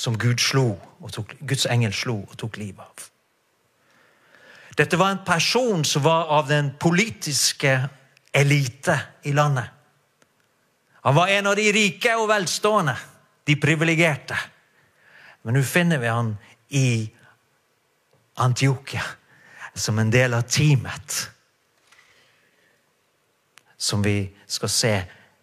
som 0.00 0.16
Gud 0.18 0.40
slo 0.40 0.78
tok, 1.12 1.34
Guds 1.44 1.66
engel 1.68 1.92
slo 1.92 2.22
og 2.22 2.36
tok 2.40 2.56
livet 2.60 2.84
av. 2.84 3.08
Dette 4.78 4.96
var 4.96 5.12
en 5.12 5.24
person 5.26 5.84
som 5.84 6.04
var 6.06 6.30
av 6.32 6.46
den 6.48 6.70
politiske 6.80 7.74
elite 8.32 8.96
i 9.28 9.34
landet. 9.36 9.66
Han 11.04 11.16
var 11.16 11.28
en 11.28 11.50
av 11.50 11.56
de 11.56 11.66
rike 11.72 12.14
og 12.16 12.28
velstående, 12.30 12.94
de 13.44 13.56
privilegerte. 13.60 14.36
Men 15.42 15.56
nå 15.56 15.64
finner 15.64 16.00
vi 16.00 16.08
han 16.08 16.32
i 16.76 16.88
Antiokia 18.40 19.04
som 19.74 19.98
en 19.98 20.12
del 20.12 20.36
av 20.36 20.46
teamet. 20.48 21.18
Som 23.76 24.04
vi 24.04 24.30
skal 24.46 24.72
se 24.72 24.94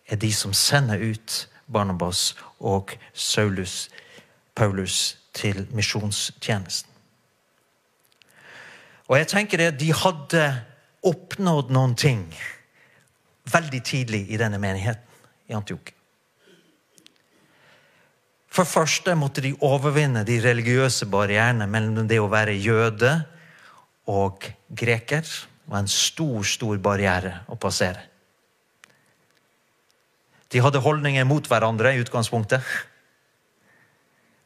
er 0.08 0.22
de 0.22 0.34
som 0.34 0.54
sender 0.54 1.02
ut 1.02 1.39
Barnabas 1.65 2.32
og 2.63 2.96
Saulus, 3.13 3.89
Paulus 4.58 5.17
til 5.38 5.67
misjonstjenesten. 5.78 6.91
Og 9.08 9.20
jeg 9.20 9.30
tenker 9.32 9.62
det, 9.62 9.80
De 9.80 9.93
hadde 9.93 10.43
oppnådd 11.08 11.70
noen 11.72 11.93
ting 11.96 12.26
veldig 13.48 13.84
tidlig 13.86 14.26
i 14.34 14.39
denne 14.39 14.60
menigheten 14.60 15.48
i 15.48 15.56
Antiokia. 15.56 15.96
For 18.58 18.65
første 18.65 19.13
måtte 19.15 19.43
de 19.46 19.54
overvinne 19.62 20.24
de 20.26 20.39
religiøse 20.41 21.06
barrierene 21.13 21.67
mellom 21.70 22.08
det 22.10 22.17
å 22.17 22.30
være 22.32 22.56
jøde 22.58 23.12
og 24.10 24.48
greker. 24.74 25.22
Det 25.22 25.70
var 25.70 25.84
en 25.84 25.91
stor, 25.91 26.41
stor 26.48 26.80
barriere 26.82 27.43
å 27.54 27.58
passere. 27.60 28.02
De 30.50 30.63
hadde 30.63 30.82
holdninger 30.82 31.28
mot 31.28 31.46
hverandre 31.48 31.93
i 31.93 32.02
utgangspunktet. 32.02 32.63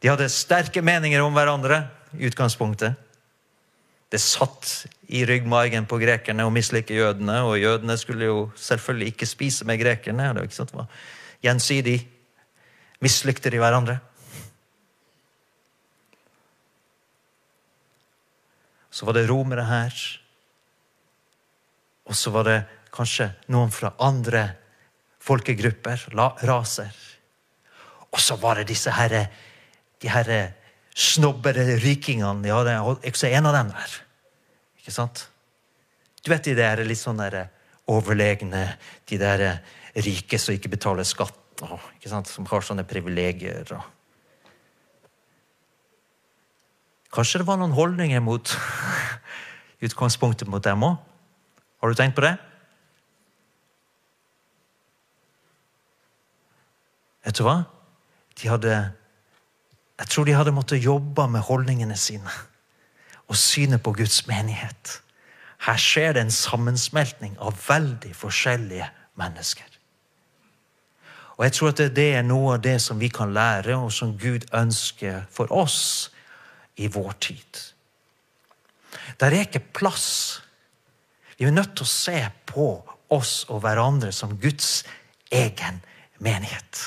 De 0.01 0.09
hadde 0.09 0.29
sterke 0.33 0.81
meninger 0.81 1.21
om 1.21 1.35
hverandre 1.35 1.83
i 2.17 2.25
utgangspunktet. 2.29 2.97
Det 4.11 4.19
satt 4.19 4.87
i 5.13 5.21
ryggmargen 5.27 5.85
på 5.87 6.01
grekerne 6.01 6.43
å 6.43 6.51
mislike 6.51 6.95
jødene, 6.97 7.37
og 7.47 7.61
jødene 7.61 7.95
skulle 7.99 8.27
jo 8.27 8.39
selvfølgelig 8.59 9.13
ikke 9.13 9.29
spise 9.29 9.67
med 9.67 9.79
grekerne. 9.79 10.33
Det 10.33 10.43
var 10.43 10.57
sant, 10.57 10.73
det 10.73 10.81
var 10.81 11.05
gjensidig 11.45 11.99
Mislykte 13.01 13.49
de 13.49 13.57
hverandre? 13.57 13.95
Så 18.93 19.07
var 19.07 19.17
det 19.17 19.25
romere 19.29 19.65
her. 19.65 20.01
Og 22.05 22.17
så 22.17 22.33
var 22.33 22.45
det 22.45 22.57
kanskje 22.93 23.31
noen 23.49 23.73
fra 23.73 23.95
andre 24.03 24.43
folkegrupper, 25.21 26.03
raser. 26.45 26.93
Og 28.11 28.21
så 28.21 28.37
var 28.37 28.59
det 28.59 28.69
disse 28.69 28.93
herre 28.93 29.23
de 30.01 30.09
her 30.09 30.31
snobbere 30.97 31.77
rikingene. 31.81 32.47
Ja, 32.49 32.61
det 32.65 32.73
er 32.75 32.87
også 32.87 33.29
en 33.29 33.49
av 33.49 33.55
dem 33.55 33.71
der. 33.75 33.97
Ikke 34.81 34.93
sant? 34.95 35.27
Du 36.21 36.31
vet 36.33 36.45
de 36.45 36.55
der 36.57 36.83
litt 36.85 37.01
sånn 37.01 37.21
der 37.21 37.47
overlegne, 37.89 38.65
de 39.09 39.17
der 39.21 39.45
rike 40.05 40.39
som 40.39 40.55
ikke 40.55 40.71
betaler 40.75 41.07
skatt 41.07 41.37
ikke 41.61 42.09
sant? 42.09 42.29
Som 42.29 42.47
har 42.49 42.63
sånne 42.65 42.85
privilegier. 42.89 43.67
Og... 43.75 43.83
Kanskje 47.13 47.41
det 47.41 47.47
var 47.49 47.59
noen 47.61 47.75
holdninger 47.77 48.23
mot 48.23 48.53
utgangspunktet 49.85 50.49
mot 50.49 50.63
dem 50.65 50.87
òg? 50.87 50.97
Har 51.81 51.91
du 51.91 51.97
tenkt 51.97 52.17
på 52.17 52.25
det? 52.25 52.33
Vet 57.25 57.37
du 57.37 57.45
hva? 57.45 57.59
De 58.41 58.49
hadde 58.49 58.75
Jeg 60.01 60.09
tror 60.09 60.25
de 60.25 60.33
hadde 60.33 60.51
måttet 60.55 60.81
jobbe 60.81 61.27
med 61.29 61.45
holdningene 61.45 61.97
sine 61.97 62.31
og 63.29 63.37
synet 63.37 63.83
på 63.85 63.93
Guds 63.93 64.25
menighet. 64.27 64.95
Her 65.61 65.77
skjer 65.77 66.15
det 66.17 66.23
en 66.25 66.33
sammensmeltning 66.33 67.35
av 67.39 67.59
veldig 67.67 68.15
forskjellige 68.17 68.87
mennesker. 69.21 69.67
Og 71.37 71.45
jeg 71.45 71.53
tror 71.53 71.69
at 71.69 71.83
det 71.95 72.07
er 72.17 72.25
noe 72.25 72.55
av 72.55 72.63
det 72.65 72.79
som 72.81 72.97
vi 72.99 73.11
kan 73.13 73.33
lære, 73.33 73.77
og 73.77 73.93
som 73.93 74.15
Gud 74.17 74.47
ønsker 74.57 75.21
for 75.29 75.53
oss 75.53 76.09
i 76.81 76.89
vår 76.89 77.13
tid. 77.21 77.61
Det 79.21 79.29
er 79.29 79.37
ikke 79.43 79.63
plass. 79.73 80.41
Vi 81.37 81.45
er 81.45 81.53
nødt 81.53 81.75
til 81.77 81.85
å 81.85 81.93
se 81.93 82.17
på 82.49 82.67
oss 83.13 83.45
og 83.53 83.61
hverandre 83.61 84.11
som 84.11 84.33
Guds 84.41 84.81
egen 85.29 85.79
menighet. 86.17 86.83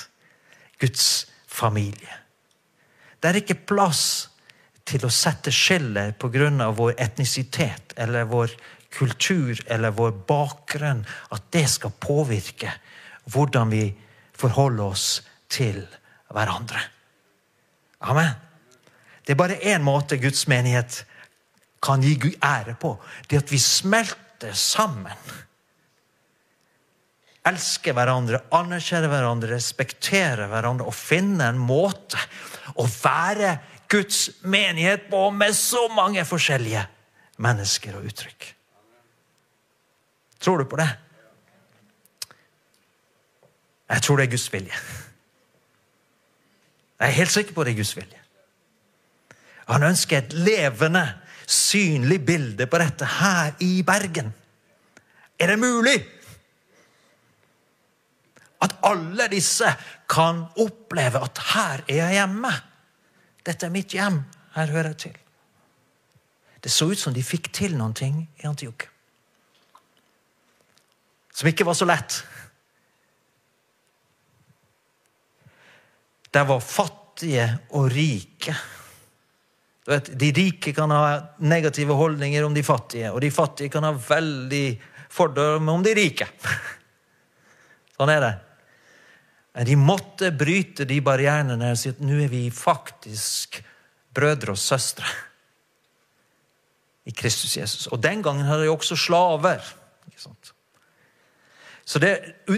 Guds 0.83 1.27
familie. 1.47 2.24
Det 3.25 3.31
er 3.31 3.39
ikke 3.41 3.63
plass 3.73 4.29
til 4.85 5.07
å 5.07 5.09
sette 5.09 5.49
skillet 5.49 6.19
pga. 6.21 6.71
vår 6.77 6.99
etnisitet 7.01 7.95
eller 7.97 8.27
vår 8.29 8.51
kultur 8.93 9.57
eller 9.67 9.91
vår 9.97 10.13
bakgrunn. 10.29 11.07
At 11.33 11.49
det 11.51 11.65
skal 11.71 11.91
påvirke 11.91 12.69
hvordan 13.25 13.71
vi 13.71 13.95
forholder 14.37 14.85
oss 14.85 15.23
til 15.49 15.87
hverandre. 16.29 16.83
Amen. 18.05 18.35
Det 19.25 19.33
er 19.33 19.41
bare 19.41 19.57
én 19.57 19.81
måte 19.81 20.21
Guds 20.21 20.45
menighet 20.47 21.07
kan 21.81 22.03
gi 22.05 22.19
Gud 22.21 22.37
ære 22.45 22.77
på. 22.77 22.99
Det 23.25 23.39
er 23.39 23.47
at 23.47 23.53
vi 23.53 23.59
smelter 23.59 24.53
sammen 24.53 25.17
elske 27.45 27.93
hverandre, 27.93 28.41
anerkjenne 28.57 29.11
hverandre, 29.13 29.53
respektere 29.55 30.49
hverandre 30.51 30.89
og 30.89 30.97
finne 30.97 31.51
en 31.51 31.61
måte 31.61 32.21
å 32.81 32.87
være 32.89 33.59
Guds 33.93 34.41
menighet 34.49 35.09
på 35.11 35.27
med 35.35 35.55
så 35.57 35.87
mange 35.93 36.25
forskjellige 36.27 36.87
mennesker 37.45 37.99
og 37.99 38.09
uttrykk. 38.09 38.49
Tror 40.41 40.61
du 40.61 40.69
på 40.69 40.81
det? 40.81 40.89
Jeg 43.95 44.03
tror 44.03 44.19
det 44.19 44.27
er 44.27 44.33
Guds 44.33 44.47
vilje. 44.53 44.79
Jeg 47.01 47.11
er 47.11 47.19
helt 47.19 47.35
sikker 47.35 47.57
på 47.57 47.65
det 47.65 47.75
er 47.75 47.81
Guds 47.83 47.95
vilje. 47.97 48.21
Han 49.69 49.85
ønsker 49.85 50.19
et 50.19 50.35
levende, 50.37 51.05
synlig 51.47 52.23
bilde 52.25 52.67
på 52.69 52.81
dette 52.81 53.09
her 53.19 53.53
i 53.65 53.83
Bergen. 53.85 54.33
Er 55.41 55.53
det 55.53 55.59
mulig? 55.61 55.99
At 58.65 58.79
alle 58.87 59.29
disse 59.33 59.69
kan 60.11 60.45
oppleve 60.63 61.21
at 61.27 61.43
her 61.53 61.85
er 61.89 62.01
jeg 62.01 62.19
hjemme. 62.21 62.53
Dette 63.45 63.69
er 63.69 63.75
mitt 63.75 63.93
hjem. 63.93 64.23
Her 64.55 64.73
hører 64.73 64.95
jeg 64.95 65.01
til. 65.07 65.17
Det 66.65 66.73
så 66.73 66.89
ut 66.89 67.01
som 67.01 67.13
de 67.13 67.25
fikk 67.25 67.51
til 67.53 67.75
noen 67.77 67.93
ting 67.97 68.23
i 68.41 68.47
Antioch. 68.49 68.87
Som 71.35 71.51
ikke 71.51 71.67
var 71.67 71.77
så 71.77 71.89
lett. 71.89 72.23
Der 76.33 76.47
var 76.49 76.63
fattige 76.65 77.45
og 77.77 77.91
rike. 77.93 78.55
Vet, 79.85 80.09
de 80.19 80.31
rike 80.33 80.73
kan 80.73 80.95
ha 80.95 81.03
negative 81.45 81.95
holdninger 81.99 82.47
om 82.47 82.55
de 82.57 82.65
fattige, 82.65 83.13
og 83.13 83.21
de 83.21 83.31
fattige 83.35 83.69
kan 83.75 83.85
ha 83.85 83.93
veldig 83.93 84.65
fordømme 85.13 85.75
om 85.75 85.85
de 85.85 85.93
rike. 85.99 86.31
Sånn 87.99 88.15
er 88.15 88.25
det. 88.25 88.33
Men 89.55 89.69
de 89.69 89.77
måtte 89.79 90.33
bryte 90.35 90.87
de 90.89 90.99
barrierene 91.05 91.71
og 91.71 91.79
si 91.79 91.93
at 91.95 92.03
nå 92.03 92.19
er 92.25 92.33
vi 92.33 92.49
faktisk 92.51 93.61
brødre 94.15 94.55
og 94.55 94.59
søstre 94.59 95.07
i 97.05 97.13
Kristus 97.15 97.57
Jesus. 97.57 97.87
Og 97.87 98.03
den 98.03 98.23
gangen 98.23 98.47
hadde 98.49 98.65
de 98.65 98.73
også 98.73 98.97
slaver. 98.97 99.63
Så 101.85 102.01
det, 102.01 102.15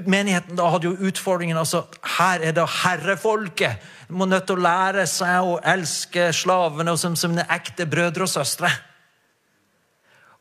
Menigheten 0.06 0.56
da 0.56 0.68
hadde 0.70 0.86
jo 0.86 1.08
utfordringen 1.08 1.58
altså, 1.58 1.82
Her 2.16 2.44
er 2.46 2.54
det 2.54 2.66
herrefolket. 2.82 3.82
De 4.08 4.14
må 4.14 4.28
nødt 4.30 4.46
til 4.46 4.56
å 4.56 4.66
lære 4.68 5.06
seg 5.10 5.48
å 5.48 5.56
elske 5.66 6.28
slavene 6.36 6.94
som 6.98 7.16
sine 7.18 7.46
ekte 7.50 7.88
brødre 7.90 8.28
og 8.28 8.30
søstre. 8.30 8.70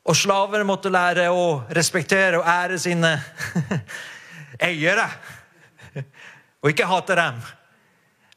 Og 0.05 0.13
slavene 0.13 0.67
måtte 0.69 0.91
lære 0.93 1.31
å 1.33 1.63
respektere 1.73 2.37
og 2.37 2.45
ære 2.45 2.77
sine 2.79 3.15
eiere. 4.69 5.09
Og 6.65 6.71
ikke 6.71 6.88
hate 6.89 7.13
dem, 7.19 7.36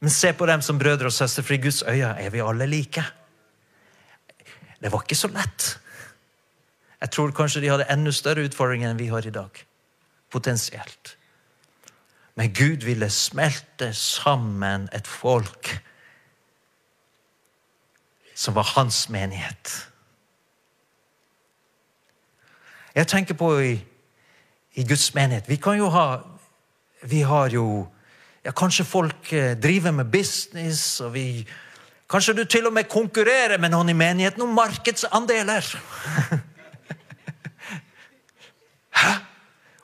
men 0.05 0.13
se 0.13 0.35
på 0.37 0.47
dem 0.47 0.61
som 0.63 0.79
brødre 0.79 1.09
og 1.09 1.13
søstre, 1.17 1.43
for 1.43 1.57
i 1.57 1.63
Guds 1.63 1.81
øyne 1.83 2.11
er 2.21 2.31
vi 2.31 2.43
alle 2.45 2.67
like. 2.69 3.05
Det 4.81 4.93
var 4.93 5.01
ikke 5.01 5.17
så 5.17 5.31
lett. 5.33 5.81
Jeg 7.01 7.11
tror 7.11 7.33
kanskje 7.33 7.63
de 7.65 7.71
hadde 7.73 7.89
enda 7.89 8.13
større 8.13 8.45
utfordringer 8.45 8.91
enn 8.91 9.01
vi 9.01 9.09
har 9.09 9.25
i 9.25 9.33
dag 9.33 9.65
potensielt. 10.29 11.17
Men 12.37 12.53
Gud 12.53 12.85
ville 12.85 13.09
smelte 13.11 13.95
sammen 13.97 14.91
et 14.93 15.09
folk 15.09 15.73
som 18.35 18.55
var 18.55 18.75
hans 18.77 19.09
menighet. 19.09 19.89
Jeg 22.95 23.09
tenker 23.09 23.35
på 23.35 23.55
i, 23.61 23.75
i 24.75 24.85
Guds 24.85 25.15
menighet 25.15 25.49
Vi 25.49 25.57
kan 25.57 25.77
jo 25.79 25.89
ha 25.89 26.19
Vi 27.03 27.21
har 27.23 27.49
jo 27.49 27.87
ja, 28.45 28.53
Kanskje 28.53 28.85
folk 28.85 29.33
eh, 29.33 29.57
driver 29.59 29.91
med 29.91 30.13
business, 30.13 31.01
og 31.01 31.15
vi 31.15 31.47
Kanskje 32.09 32.33
du 32.33 32.45
til 32.45 32.67
og 32.67 32.73
med 32.73 32.89
konkurrerer 32.89 33.61
med 33.61 33.69
noen 33.75 33.91
i 33.93 33.97
menigheten 33.97 34.41
om 34.43 34.55
markedsandeler. 34.57 35.67
Hæ? 39.01 39.11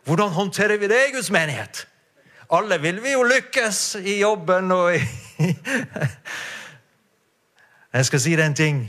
Hvordan 0.05 0.29
håndterer 0.33 0.77
vi 0.81 0.89
det 0.89 1.03
i 1.09 1.13
Guds 1.13 1.31
menighet? 1.31 1.87
Alle 2.53 2.81
vil 2.81 3.03
vi 3.03 3.13
jo 3.13 3.23
lykkes 3.29 3.97
i 4.01 4.21
jobben 4.21 4.73
og 4.73 4.97
i 4.97 5.03
Jeg 7.95 8.07
skal 8.09 8.21
si 8.21 8.33
deg 8.35 8.47
en 8.47 8.57
ting. 8.59 8.81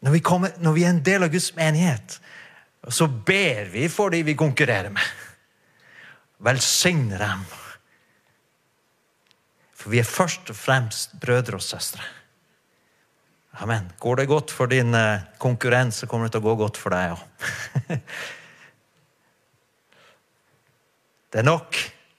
Når 0.00 0.12
vi, 0.12 0.18
kommer, 0.18 0.52
når 0.60 0.72
vi, 0.72 0.84
er 0.84 0.90
en 0.94 1.04
del 1.04 1.24
av 1.26 1.32
Guds 1.32 1.50
menighet, 1.56 2.20
så 2.88 3.08
ber 3.08 3.72
vi 3.72 3.88
for 3.88 4.12
de 4.12 4.22
vi 4.24 4.36
konkurrerer 4.38 4.92
med. 4.92 5.02
Velsigne 6.38 7.18
dem. 7.18 7.42
For 9.80 9.92
vi 9.94 10.00
er 10.02 10.08
først 10.08 10.50
og 10.52 10.58
fremst 10.58 11.14
brødre 11.20 11.56
og 11.56 11.64
søstre. 11.64 12.04
Amen. 13.60 13.90
Går 14.00 14.20
det 14.20 14.28
godt 14.28 14.52
for 14.54 14.70
din 14.70 14.94
eh, 14.94 15.24
konkurrent, 15.40 15.94
så 15.94 16.06
kommer 16.06 16.28
det 16.28 16.36
til 16.36 16.44
å 16.44 16.48
gå 16.50 16.54
godt 16.60 16.76
for 16.80 16.94
deg 16.94 17.16
òg. 17.16 17.22
Det 21.30 21.38
er 21.38 21.46
nok 21.46 21.76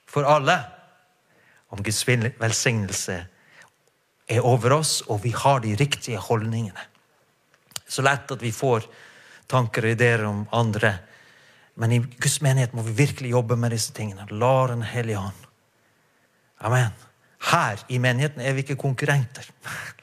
for 0.08 0.24
alle 0.24 0.54
om 1.72 1.82
Guds 1.84 2.00
velsignelse 2.08 3.16
er 4.32 4.46
over 4.48 4.72
oss, 4.78 5.02
og 5.08 5.20
vi 5.24 5.34
har 5.36 5.60
de 5.60 5.74
riktige 5.76 6.20
holdningene. 6.20 6.80
Så 7.84 8.04
lett 8.04 8.32
at 8.32 8.40
vi 8.40 8.52
får 8.56 8.86
tanker 9.52 9.84
og 9.84 9.92
ideer 9.92 10.24
om 10.24 10.46
andre. 10.56 10.94
Men 11.76 11.92
i 11.92 12.00
Guds 12.00 12.40
menighet 12.44 12.72
må 12.72 12.84
vi 12.86 12.96
virkelig 13.04 13.34
jobbe 13.34 13.56
med 13.60 13.76
disse 13.76 13.92
tingene. 13.92 14.24
La 14.30 14.66
Den 14.72 14.82
hellige 14.82 15.20
hånd. 15.20 15.48
Amen. 16.64 17.11
Her 17.50 17.82
i 17.88 17.98
menigheten 17.98 18.42
er 18.42 18.54
vi 18.54 18.62
ikke 18.64 18.78
konkurrenter. 18.80 19.48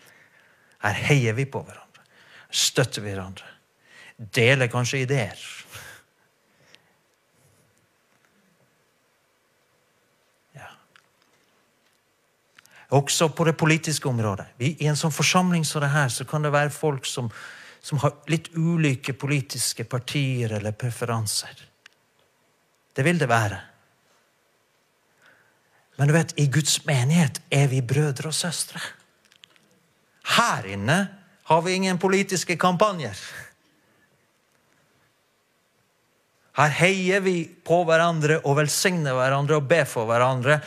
Her 0.83 0.99
heier 1.07 1.37
vi 1.37 1.45
på 1.45 1.63
hverandre. 1.63 2.03
Støtter 2.49 3.05
vi 3.05 3.13
hverandre. 3.13 3.47
Deler 4.35 4.67
kanskje 4.71 5.03
ideer. 5.05 5.47
Også 12.89 13.29
på 13.29 13.45
det 13.45 13.53
politiske 13.57 14.09
området. 14.09 14.47
I 14.65 14.87
en 14.89 14.97
sånn 14.97 15.13
forsamling 15.13 15.65
som 15.65 15.83
det 15.83 15.91
her, 15.93 16.09
så 16.09 16.25
kan 16.25 16.41
det 16.41 16.49
være 16.53 16.73
folk 16.73 17.05
som, 17.05 17.29
som 17.85 18.01
har 18.01 18.15
litt 18.31 18.49
ulike 18.57 19.13
politiske 19.13 19.85
partier 19.85 20.55
eller 20.57 20.73
preferanser. 20.73 21.67
Det 22.95 23.05
vil 23.05 23.21
det 23.21 23.29
være. 23.29 23.59
Men 25.99 26.07
du 26.07 26.15
vet, 26.15 26.31
i 26.39 26.47
Guds 26.47 26.77
menighet 26.87 27.41
er 27.51 27.67
vi 27.67 27.81
brødre 27.83 28.31
og 28.31 28.35
søstre. 28.35 28.79
Her 30.39 30.63
inne 30.71 30.99
har 31.49 31.61
vi 31.65 31.75
ingen 31.75 31.99
politiske 31.99 32.55
kampanjer. 32.61 33.19
Her 36.55 36.71
heier 36.79 37.23
vi 37.23 37.41
på 37.67 37.81
hverandre 37.87 38.39
og 38.45 38.61
velsigner 38.61 39.17
hverandre 39.17 39.59
og 39.59 39.67
ber 39.67 39.83
for 39.87 40.07
hverandre. 40.07 40.61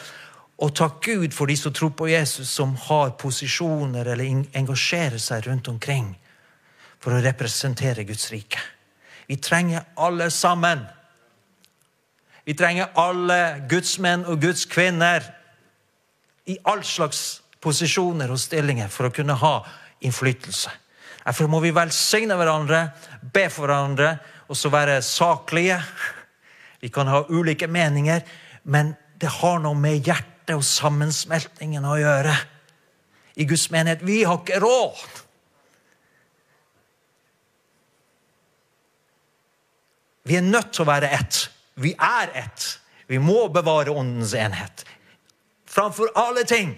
Og 0.63 0.75
takk 0.77 1.01
Gud 1.09 1.33
for 1.33 1.49
de 1.49 1.57
som 1.57 1.73
tror 1.75 1.95
på 1.97 2.11
Jesus, 2.13 2.53
som 2.53 2.77
har 2.89 3.17
posisjoner 3.21 4.13
eller 4.13 4.45
engasjerer 4.53 5.21
seg 5.21 5.49
rundt 5.49 5.73
omkring 5.73 6.13
for 7.03 7.17
å 7.17 7.25
representere 7.25 8.05
Guds 8.07 8.29
rike. 8.35 8.61
Vi 9.27 9.41
trenger 9.41 9.89
alle 9.97 10.29
sammen. 10.31 10.85
Vi 12.45 12.55
trenger 12.59 12.91
alle 12.99 13.63
gudsmenn 13.71 14.25
og 14.27 14.41
gudskvinner 14.43 15.27
i 16.51 16.57
all 16.67 16.83
slags 16.87 17.43
posisjoner 17.63 18.33
og 18.35 18.41
stillinger 18.43 18.91
for 18.91 19.07
å 19.07 19.15
kunne 19.15 19.37
ha 19.39 19.55
innflytelse. 20.03 20.73
Derfor 21.23 21.47
må 21.47 21.61
vi 21.63 21.71
velsigne 21.75 22.35
hverandre, 22.35 22.89
be 23.23 23.47
for 23.47 23.69
hverandre 23.69 24.17
og 24.49 24.59
så 24.59 24.73
være 24.75 24.99
saklige. 25.07 25.79
Vi 26.83 26.91
kan 26.91 27.07
ha 27.07 27.23
ulike 27.31 27.69
meninger, 27.71 28.25
men 28.65 28.97
det 29.23 29.31
har 29.39 29.63
noe 29.63 29.79
med 29.79 30.03
hjertet 30.03 30.57
og 30.57 30.67
sammensmeltingen 30.67 31.87
å 31.87 32.01
gjøre. 32.01 32.35
I 33.39 33.47
Guds 33.47 33.69
menighet 33.71 34.03
vi 34.03 34.25
har 34.27 34.43
ikke 34.43 34.59
råd. 34.61 34.99
Vi 40.27 40.39
er 40.39 40.47
nødt 40.47 40.75
til 40.75 40.83
å 40.85 40.91
være 40.91 41.15
ett. 41.15 41.45
Vi 41.75 41.95
er 41.99 42.33
ett. 42.35 42.81
Vi 43.07 43.19
må 43.19 43.49
bevare 43.49 43.91
åndens 43.91 44.35
enhet. 44.35 44.85
Framfor 45.69 46.13
alle 46.15 46.45
ting. 46.45 46.75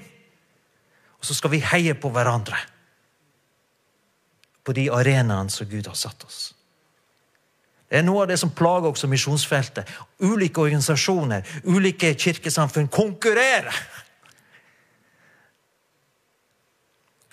Og 1.18 1.26
så 1.26 1.34
skal 1.34 1.51
vi 1.51 1.62
heie 1.64 1.95
på 1.95 2.11
hverandre. 2.14 2.59
På 4.64 4.72
de 4.72 4.88
arenaene 4.92 5.51
som 5.51 5.68
Gud 5.68 5.86
har 5.86 5.99
satt 5.99 6.24
oss. 6.24 6.55
Det 7.88 8.01
er 8.01 8.07
noe 8.07 8.24
av 8.24 8.30
det 8.30 8.38
som 8.40 8.51
plager 8.51 8.90
også 8.90 9.07
misjonsfeltet. 9.11 9.90
Ulike 10.24 10.62
organisasjoner, 10.62 11.45
ulike 11.70 12.14
kirkesamfunn 12.18 12.88
konkurrerer. 12.90 13.76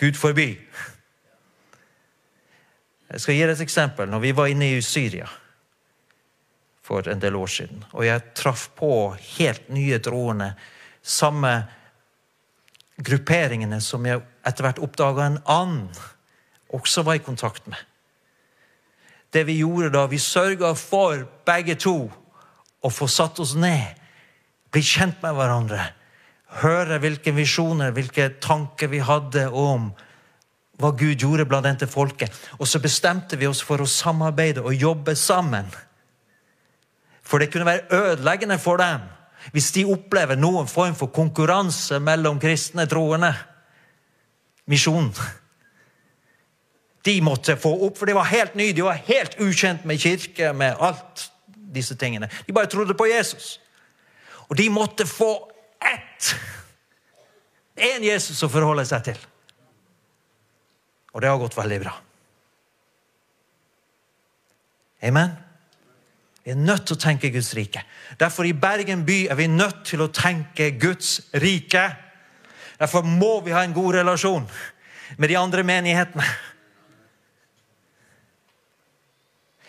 Gud 0.01 0.17
forby. 0.17 0.49
Jeg 3.11 3.21
skal 3.21 3.35
gi 3.35 3.45
deg 3.45 3.55
et 3.55 3.63
eksempel. 3.65 4.09
Når 4.09 4.23
vi 4.23 4.35
var 4.37 4.51
inne 4.51 4.73
i 4.75 4.81
Syria 4.85 5.29
for 6.91 7.07
en 7.07 7.21
del 7.23 7.37
år 7.39 7.47
siden. 7.47 7.85
Og 7.95 8.03
jeg 8.03 8.33
traff 8.35 8.67
på 8.75 8.91
helt 9.37 9.69
nye 9.71 9.99
troende. 10.03 10.51
Samme 11.01 11.53
grupperingene 13.01 13.79
som 13.81 14.03
jeg 14.05 14.19
etter 14.47 14.65
hvert 14.65 14.81
oppdaga 14.83 15.29
en 15.29 15.39
annen 15.49 16.01
også 16.75 17.05
var 17.07 17.19
i 17.19 17.23
kontakt 17.23 17.67
med. 17.71 17.79
Det 19.31 19.45
vi 19.47 19.61
gjorde 19.61 19.93
da, 19.95 20.03
vi 20.11 20.19
sørga 20.19 20.73
for 20.75 21.23
begge 21.47 21.77
to 21.79 21.95
å 22.83 22.91
få 22.91 23.07
satt 23.07 23.39
oss 23.39 23.53
ned, 23.55 23.95
bli 24.71 24.83
kjent 24.83 25.21
med 25.23 25.35
hverandre, 25.37 25.85
høre 26.61 26.97
hvilke 27.03 27.31
visjoner, 27.35 27.93
hvilke 27.95 28.33
tanker 28.43 28.91
vi 28.91 28.99
hadde 29.03 29.45
om 29.47 29.91
hva 30.81 30.91
Gud 30.97 31.23
gjorde 31.23 31.45
blant 31.47 31.67
dette 31.67 31.87
folket. 31.87 32.35
Og 32.59 32.67
så 32.67 32.81
bestemte 32.83 33.39
vi 33.39 33.47
oss 33.47 33.61
for 33.63 33.83
å 33.83 33.87
samarbeide 33.87 34.63
og 34.65 34.75
jobbe 34.75 35.15
sammen. 35.19 35.69
For 37.31 37.39
det 37.39 37.51
kunne 37.51 37.65
være 37.69 37.87
ødeleggende 37.95 38.59
for 38.59 38.81
dem 38.81 39.07
hvis 39.51 39.71
de 39.73 39.87
opplever 39.89 40.37
noen 40.37 40.67
form 40.69 40.93
for 40.93 41.09
konkurranse 41.09 41.97
mellom 42.03 42.37
kristne 42.39 42.85
troende. 42.85 43.31
Misjon. 44.69 45.09
De 47.05 47.15
måtte 47.25 47.55
få 47.57 47.71
opp, 47.87 47.97
for 47.97 48.05
de 48.05 48.13
var 48.13 48.29
helt 48.29 48.53
nye. 48.59 48.75
De 48.77 48.85
var 48.85 49.01
helt 49.07 49.39
ukjent 49.41 49.87
med 49.89 49.97
kirke, 50.03 50.51
med 50.53 50.77
alt 50.77 51.25
disse 51.73 51.97
tingene. 51.97 52.29
De 52.45 52.53
bare 52.53 52.69
trodde 52.69 52.93
på 52.93 53.09
Jesus. 53.09 53.55
Og 54.45 54.57
de 54.61 54.69
måtte 54.69 55.09
få 55.09 55.33
ett 55.81 56.35
én 57.81 58.05
Jesus 58.05 58.43
å 58.45 58.51
forholde 58.51 58.85
seg 58.85 59.09
til. 59.09 59.21
Og 61.15 61.23
det 61.23 61.31
har 61.31 61.41
gått 61.41 61.57
veldig 61.57 61.81
bra. 61.81 61.97
Amen. 65.01 65.33
Vi 66.43 66.51
er 66.51 66.57
nødt 66.57 66.87
til 66.89 66.97
å 66.97 67.01
tenke 67.01 67.29
Guds 67.33 67.53
rike. 67.57 67.83
Derfor 68.19 68.47
i 68.49 68.55
Bergen 68.57 69.05
by 69.05 69.27
er 69.29 69.37
vi 69.37 69.47
nødt 69.47 69.83
til 69.85 70.01
å 70.01 70.09
tenke 70.13 70.71
Guds 70.81 71.19
rike. 71.37 71.83
Derfor 72.79 73.05
må 73.05 73.39
vi 73.45 73.53
ha 73.53 73.61
en 73.63 73.75
god 73.77 73.99
relasjon 73.99 74.47
med 75.17 75.29
de 75.29 75.37
andre 75.37 75.63
menighetene. 75.63 76.25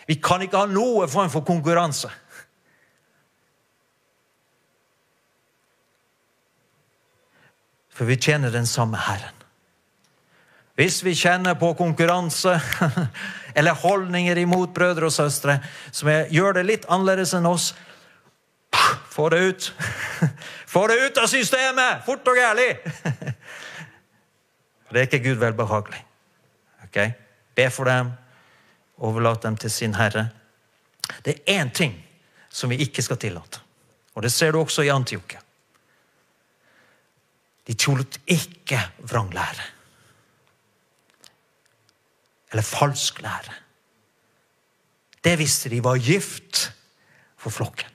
Vi 0.07 0.17
kan 0.19 0.41
ikke 0.43 0.63
ha 0.63 0.67
noe 0.67 1.07
form 1.07 1.29
for 1.31 1.45
konkurranse. 1.47 2.09
For 7.93 8.09
vi 8.09 8.17
tjener 8.17 8.51
den 8.51 8.65
samme 8.65 8.97
Herren. 8.97 9.42
Hvis 10.73 11.03
vi 11.05 11.13
kjenner 11.15 11.53
på 11.55 11.73
konkurranse 11.77 12.55
eller 13.57 13.77
holdninger 13.77 14.37
imot 14.41 14.73
brødre 14.73 15.05
og 15.05 15.13
søstre 15.13 15.59
som 15.91 16.09
gjør 16.09 16.57
det 16.57 16.63
litt 16.65 16.87
annerledes 16.89 17.35
enn 17.37 17.45
oss, 17.45 17.73
få 19.13 19.27
det 19.29 19.41
ut. 19.45 19.67
Få 20.73 20.87
det 20.89 20.95
ut 21.05 21.17
av 21.21 21.27
systemet! 21.29 21.99
Fort 22.01 22.25
og 22.25 22.33
gærlig! 22.33 22.71
Det 24.89 25.01
er 25.01 25.05
ikke 25.05 25.19
Gud 25.21 25.37
velbehagelig. 25.41 25.99
Okay? 26.87 27.11
Be 27.53 27.67
for 27.69 27.85
dem. 27.85 28.09
Overlat 28.97 29.45
dem 29.45 29.57
til 29.57 29.69
sin 29.69 29.93
Herre. 29.93 30.25
Det 31.25 31.35
er 31.35 31.61
én 31.61 31.69
ting 31.73 31.93
som 32.49 32.73
vi 32.73 32.81
ikke 32.81 33.05
skal 33.05 33.21
tillate, 33.21 33.61
og 34.13 34.25
det 34.25 34.31
ser 34.31 34.53
du 34.53 34.59
også 34.61 34.85
i 34.85 34.91
Antiokia. 34.93 35.39
De 37.67 37.73
tillot 37.73 38.19
ikke 38.25 38.81
vranglære 39.09 39.69
eller 42.53 42.65
falsk 42.65 43.21
lære. 43.21 43.57
Det 45.23 45.37
visste 45.39 45.71
de 45.71 45.81
var 45.83 45.97
gift 45.97 46.69
for 47.37 47.49
flokken. 47.49 47.89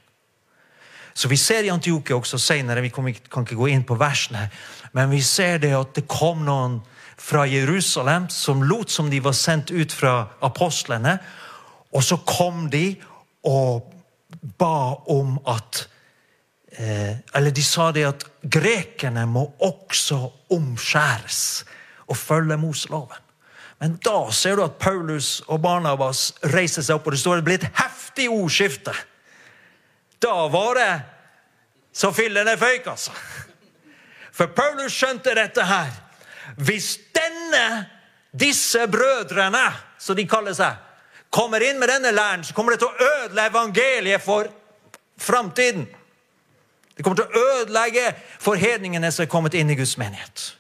Så 1.15 1.29
Vi 1.29 1.37
ser 1.37 1.67
i 1.67 1.71
Antiokia 1.71 2.17
også 2.17 2.39
senere, 2.39 2.81
vi 2.81 2.89
kan 2.89 3.09
ikke 3.09 3.57
gå 3.59 3.67
inn 3.67 3.83
på 3.85 3.97
versene, 3.99 4.49
men 4.93 5.11
vi 5.11 5.21
ser 5.23 5.59
det 5.59 5.73
at 5.75 5.97
det 5.97 6.07
kom 6.09 6.45
noen 6.47 6.79
fra 7.19 7.43
Jerusalem 7.47 8.29
som 8.31 8.63
lot 8.63 8.91
som 8.91 9.11
de 9.11 9.19
var 9.21 9.35
sendt 9.35 9.71
ut 9.71 9.93
fra 9.93 10.29
apostlene. 10.47 11.19
Og 11.93 12.05
så 12.05 12.21
kom 12.23 12.69
de 12.71 12.95
og 13.51 13.91
ba 14.59 14.95
om 15.11 15.39
at 15.49 15.89
eh, 16.79 17.17
Eller 17.35 17.51
de 17.51 17.65
sa 17.65 17.91
det 17.93 18.05
at 18.07 18.25
grekerne 18.43 19.27
må 19.27 19.49
også 19.59 20.21
omskjæres 20.55 21.65
og 22.07 22.17
følge 22.17 22.57
Moseloven. 22.57 23.28
Men 23.79 23.99
da 24.03 24.31
ser 24.35 24.59
du 24.59 24.65
at 24.65 24.79
Paulus 24.83 25.39
og 25.47 25.61
Barnabas 25.63 26.33
reiser 26.51 26.83
seg 26.83 26.99
opp, 26.99 27.07
og 27.07 27.15
det 27.15 27.21
står 27.23 27.39
det 27.39 27.47
blir 27.47 27.61
et 27.61 27.79
heftig 27.79 28.27
ordskifte. 28.33 28.95
Da 30.19 30.35
var 30.51 30.81
det 30.81 30.91
så 31.95 32.11
fillene 32.15 32.57
føyk, 32.59 32.91
altså. 32.91 33.15
For 34.35 34.51
Paulus 34.55 34.95
skjønte 34.95 35.35
dette 35.35 35.63
her. 35.67 35.95
Hvis 36.59 36.97
denne, 37.15 37.87
disse 38.35 38.87
brødrene, 38.91 39.65
som 39.99 40.19
de 40.19 40.27
kaller 40.31 40.55
seg, 40.59 40.79
kommer 41.31 41.63
inn 41.63 41.79
med 41.79 41.91
denne 41.91 42.11
læren, 42.15 42.45
så 42.45 42.55
kommer 42.55 42.75
det 42.75 42.83
til 42.83 42.91
å 42.91 43.09
ødelegge 43.23 43.51
evangeliet 43.53 44.25
for 44.25 44.51
framtiden. 45.19 45.87
Det 46.97 47.05
kommer 47.07 47.23
til 47.23 47.31
å 47.31 47.43
ødelegge 47.61 48.11
for 48.43 48.59
hedningene 48.59 49.11
som 49.15 49.23
er 49.23 49.31
kommet 49.31 49.55
inn 49.55 49.71
i 49.71 49.79
Guds 49.79 49.95
menighet. 50.01 50.58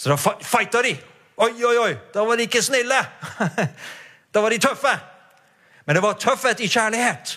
Så 0.00 0.08
da 0.08 0.16
fighta 0.16 0.82
de. 0.82 0.94
Oi, 1.36 1.64
oi, 1.64 1.78
oi! 1.78 1.96
Da 2.14 2.24
var 2.24 2.36
de 2.36 2.48
ikke 2.48 2.62
snille. 2.62 3.04
Da 4.34 4.40
var 4.40 4.50
de 4.50 4.58
tøffe. 4.62 4.92
Men 5.86 5.96
det 5.96 6.02
var 6.02 6.12
tøffhet 6.12 6.60
i 6.60 6.68
kjærlighet. 6.70 7.32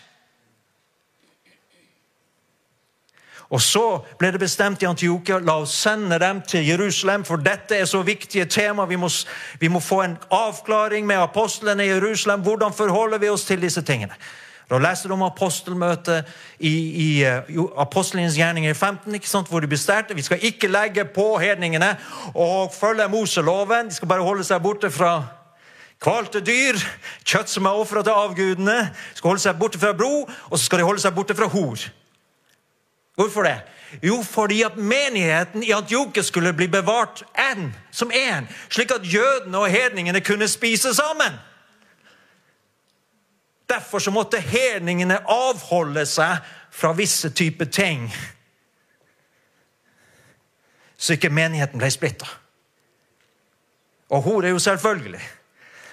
Og 3.50 3.62
Så 3.62 4.06
ble 4.20 4.30
det 4.32 4.40
bestemt 4.40 4.84
i 4.84 4.86
Antiokia 4.86 5.40
la 5.42 5.56
oss 5.64 5.74
sende 5.74 6.20
dem 6.22 6.42
til 6.42 6.68
Jerusalem, 6.68 7.26
for 7.26 7.42
dette 7.42 7.76
er 7.76 7.86
så 7.90 8.04
viktige 8.06 8.46
tema. 8.46 8.86
Vi 8.86 8.96
må, 8.96 9.10
vi 9.60 9.68
må 9.68 9.80
få 9.80 10.02
en 10.04 10.16
avklaring 10.30 11.08
med 11.10 11.18
apostlene 11.18 11.86
i 11.86 11.90
Jerusalem. 11.90 12.42
Hvordan 12.42 12.74
forholder 12.74 13.18
vi 13.18 13.30
oss 13.30 13.46
til 13.46 13.62
disse 13.62 13.82
tingene? 13.82 14.14
Da 14.70 14.80
leser 14.80 15.10
du 15.10 15.16
om 15.18 15.26
apostelmøtet 15.28 16.30
i, 16.60 16.74
i 16.74 17.08
uh, 17.28 17.80
Apostelens 17.84 18.38
gjerninger 18.40 18.74
15, 18.74 19.16
ikke 19.16 19.30
sant, 19.30 19.50
hvor 19.52 19.60
de 19.60 19.68
bestærte. 19.68 20.16
Vi 20.16 20.26
skal 20.26 20.42
ikke 20.42 20.72
legge 20.72 21.06
på 21.06 21.38
hedningene 21.42 21.96
og 22.34 22.74
følge 22.74 23.08
Moseloven. 23.12 23.92
De 23.92 23.96
skal 23.96 24.08
bare 24.08 24.26
holde 24.26 24.46
seg 24.48 24.64
borte 24.64 24.92
fra 24.92 25.18
kvalte 26.04 26.42
dyr, 26.44 26.80
kjøtt 27.24 27.52
som 27.52 27.68
er 27.68 27.80
ofra 27.80 28.04
til 28.04 28.16
avgudene. 28.16 28.80
De 28.92 29.20
skal 29.20 29.34
holde 29.34 29.44
seg 29.44 29.60
borte 29.60 29.80
fra 29.80 29.94
bro, 29.98 30.26
og 30.50 30.58
så 30.58 30.66
skal 30.66 30.82
de 30.82 30.88
holde 30.88 31.04
seg 31.04 31.16
borte 31.16 31.36
fra 31.38 31.48
hor. 31.52 31.86
Hvorfor 33.16 33.48
det? 33.48 33.60
Jo, 34.04 34.24
fordi 34.26 34.64
at 34.66 34.78
menigheten 34.78 35.64
i 35.64 35.72
Antioke 35.72 36.24
skulle 36.24 36.54
bli 36.54 36.68
bevart 36.68 37.22
en, 37.38 37.70
som 37.92 38.12
én, 38.12 38.50
slik 38.70 38.92
at 38.92 39.06
jødene 39.06 39.58
og 39.58 39.70
hedningene 39.70 40.22
kunne 40.26 40.48
spise 40.50 40.96
sammen. 40.98 41.38
Derfor 43.74 44.00
så 44.00 44.12
måtte 44.14 44.38
hedningene 44.40 45.18
avholde 45.30 46.06
seg 46.06 46.44
fra 46.74 46.92
visse 46.94 47.32
typer 47.34 47.66
ting. 47.66 48.06
Så 50.98 51.18
ikke 51.18 51.34
menigheten 51.34 51.82
ble 51.82 51.90
splitta. 51.92 52.28
Og 54.14 54.22
hore 54.28 54.52
er 54.52 54.54
jo 54.54 54.62
selvfølgelig. 54.62 55.24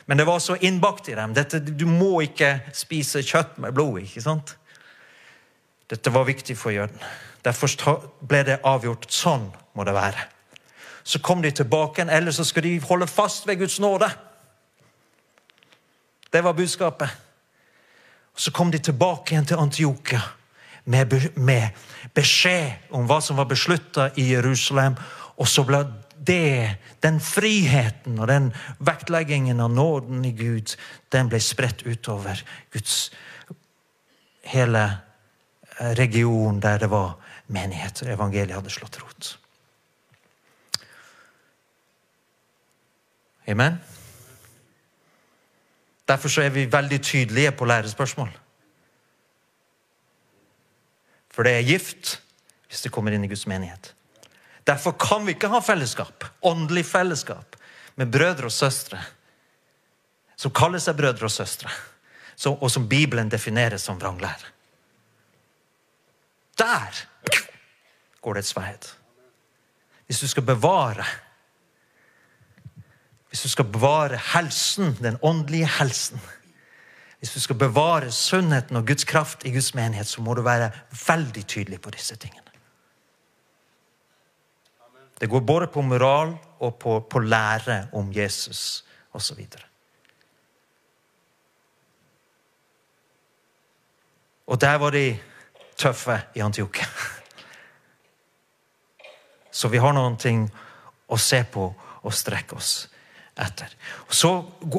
Men 0.07 0.19
det 0.19 0.27
var 0.27 0.39
så 0.39 0.59
innbakt 0.61 1.09
i 1.09 1.15
dem. 1.17 1.33
Dette, 1.35 1.61
du 1.61 1.87
må 1.87 2.21
ikke 2.27 2.59
spise 2.77 3.23
kjøtt 3.25 3.57
med 3.63 3.73
blod. 3.73 4.03
ikke 4.03 4.23
sant? 4.23 4.57
Dette 5.91 6.13
var 6.13 6.29
viktig 6.29 6.59
for 6.59 6.75
jøden. 6.75 7.01
Derfor 7.45 7.97
ble 8.29 8.43
det 8.45 8.61
avgjort. 8.65 9.09
Sånn 9.09 9.49
må 9.73 9.87
det 9.89 9.97
være. 9.97 10.27
Så 11.03 11.23
kom 11.25 11.41
de 11.43 11.51
tilbake, 11.51 12.05
ellers 12.05 12.37
så 12.37 12.45
skal 12.45 12.63
de 12.63 12.77
holde 12.85 13.07
fast 13.09 13.47
ved 13.49 13.63
Guds 13.63 13.81
nåde. 13.81 14.11
Det 16.33 16.45
var 16.45 16.53
budskapet. 16.53 17.30
Så 18.41 18.53
kom 18.57 18.71
de 18.73 18.79
tilbake 18.81 19.35
igjen 19.35 19.49
til 19.51 19.61
Antiokia 19.61 20.23
med, 20.89 21.13
med 21.37 21.77
beskjed 22.17 22.95
om 22.97 23.05
hva 23.09 23.19
som 23.21 23.37
var 23.37 23.51
beslutta 23.51 24.09
i 24.17 24.31
Jerusalem. 24.31 24.97
Og 25.37 25.49
så 25.49 25.65
ble 25.69 25.83
det, 26.17 26.79
den 27.05 27.21
friheten 27.21 28.17
og 28.21 28.31
den 28.33 28.49
vektleggingen 28.81 29.61
av 29.61 29.73
nåden 29.73 30.25
i 30.25 30.33
Gud, 30.37 30.73
den 31.13 31.29
ble 31.29 31.41
spredt 31.45 31.85
utover 31.85 32.41
Guds 32.73 33.11
hele 34.49 34.87
eh, 35.79 35.93
region 36.01 36.61
der 36.65 36.81
det 36.81 36.91
var 36.93 37.19
menighet. 37.53 38.05
Evangeliet 38.09 38.57
hadde 38.57 38.73
slått 38.73 39.01
rot. 39.05 39.35
Amen. 43.51 43.81
Derfor 46.11 46.33
så 46.33 46.43
er 46.43 46.51
vi 46.51 46.67
veldig 46.67 46.99
tydelige 47.07 47.53
på 47.55 47.69
lærespørsmål. 47.71 48.33
For 51.31 51.47
det 51.47 51.55
er 51.55 51.69
gift 51.69 52.17
hvis 52.71 52.83
det 52.83 52.93
kommer 52.95 53.15
inn 53.15 53.25
i 53.27 53.31
Guds 53.31 53.47
menighet. 53.51 53.93
Derfor 54.67 54.95
kan 54.99 55.25
vi 55.27 55.35
ikke 55.35 55.51
ha 55.51 55.63
fellesskap, 55.63 56.27
åndelig 56.47 56.85
fellesskap 56.87 57.57
med 57.99 58.11
brødre 58.11 58.51
og 58.51 58.55
søstre 58.55 59.01
som 60.41 60.53
kaller 60.57 60.81
seg 60.81 60.97
brødre 60.97 61.29
og 61.29 61.33
søstre, 61.33 61.69
og 62.49 62.71
som 62.73 62.87
Bibelen 62.89 63.29
definerer 63.29 63.77
som 63.77 63.99
vranglære. 64.01 64.55
Der 66.57 67.03
går 68.25 68.35
det 68.35 68.45
et 68.45 68.49
sverd. 68.49 68.87
Hvis 70.07 70.21
du 70.21 70.29
skal 70.29 70.47
bevare 70.49 71.05
Hvis 73.31 73.43
du 73.43 73.49
skal 73.49 73.65
bevare 73.71 74.19
helsen, 74.35 74.97
den 75.03 75.19
åndelige 75.23 75.67
helsen 75.79 76.21
Hvis 77.19 77.35
du 77.35 77.41
skal 77.41 77.57
bevare 77.57 78.11
sunnheten 78.13 78.77
og 78.77 78.87
Guds 78.87 79.05
kraft 79.05 79.45
i 79.45 79.53
Guds 79.53 79.75
menighet, 79.75 80.07
så 80.07 80.23
må 80.23 80.35
du 80.35 80.41
være 80.43 80.71
veldig 81.07 81.47
tydelig 81.47 81.81
på 81.81 81.91
disse 81.91 82.17
tingene. 82.17 82.47
Det 85.21 85.29
går 85.29 85.41
både 85.41 85.67
på 85.67 85.83
moral 85.83 86.33
og 86.59 86.79
på, 86.81 87.01
på 87.01 87.19
lære 87.19 87.89
om 87.93 88.09
Jesus 88.13 88.85
osv. 89.13 89.47
Og 94.47 94.61
der 94.61 94.75
var 94.75 94.91
de 94.91 95.19
tøffe 95.77 96.23
i 96.35 96.41
Antiokia. 96.41 96.87
Så 99.53 99.69
vi 99.69 99.77
har 99.77 99.93
noen 99.93 100.17
ting 100.17 100.49
å 101.09 101.21
se 101.21 101.45
på 101.53 101.69
og 102.01 102.17
strekke 102.17 102.57
oss 102.57 102.89
etter. 103.39 103.69
Og 104.09 104.15
Så 104.15 104.33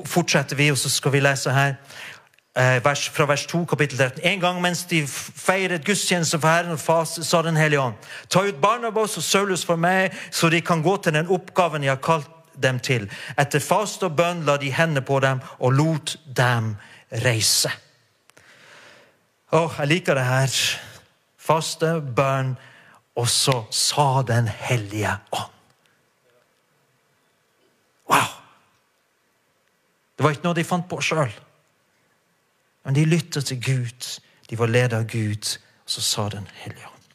fortsetter 0.05 0.55
vi, 0.55 0.71
og 0.71 0.77
så 0.77 0.89
skal 0.89 1.11
vi 1.11 1.23
lese 1.23 1.53
her 1.53 1.75
eh, 2.55 2.85
vers, 2.85 3.09
fra 3.09 3.25
vers 3.25 3.45
2, 3.45 3.65
kapittel 3.65 3.97
13. 3.97 4.23
En 4.23 4.39
gang 4.39 4.61
mens 4.61 4.83
de 4.85 5.03
feiret 5.07 5.85
gudstjeneste 5.85 6.39
for 6.39 6.49
Herren 6.49 6.75
og 6.75 6.79
faste, 6.79 7.23
sa 7.23 7.41
Den 7.41 7.57
hellige 7.57 7.81
ånd, 7.81 7.95
ta 8.29 8.43
ut 8.47 8.61
Barnabas 8.61 9.17
og 9.17 9.23
Saulus 9.23 9.65
for 9.65 9.75
meg, 9.75 10.11
så 10.31 10.49
de 10.49 10.61
kan 10.61 10.83
gå 10.83 10.97
til 10.97 11.13
den 11.13 11.29
oppgaven 11.31 11.83
jeg 11.83 11.95
har 11.95 12.03
kalt 12.03 12.29
dem 12.61 12.79
til. 12.79 13.07
Etter 13.39 13.63
fast 13.63 14.03
og 14.03 14.15
bønn 14.17 14.45
la 14.45 14.57
de 14.57 14.71
hendene 14.73 15.05
på 15.05 15.19
dem 15.23 15.41
og 15.59 15.73
lot 15.73 16.17
dem 16.25 16.75
reise. 17.23 17.71
Å, 19.51 19.67
jeg 19.79 19.87
liker 19.87 20.15
det 20.15 20.27
her. 20.27 20.59
Faste, 21.41 21.97
bønn, 21.99 22.53
og 23.19 23.27
så 23.27 23.65
sa 23.71 24.21
Den 24.23 24.47
hellige 24.47 25.17
ånd. 25.31 25.57
Wow! 28.11 28.40
Det 30.21 30.27
var 30.27 30.35
ikke 30.35 30.45
noe 30.45 30.53
de 30.53 30.63
fant 30.69 30.85
på 30.85 30.99
sjøl. 31.01 31.31
Men 32.85 32.93
de 32.93 33.07
lyttet 33.09 33.47
til 33.49 33.57
Gud. 33.57 34.07
De 34.45 34.57
var 34.59 34.69
ledet 34.69 34.93
av 34.93 35.07
Gud. 35.09 35.47
Og 35.81 35.89
så 35.89 36.01
sa 36.05 36.27
Den 36.29 36.45
hellige 36.61 36.85
ånd. 36.85 37.07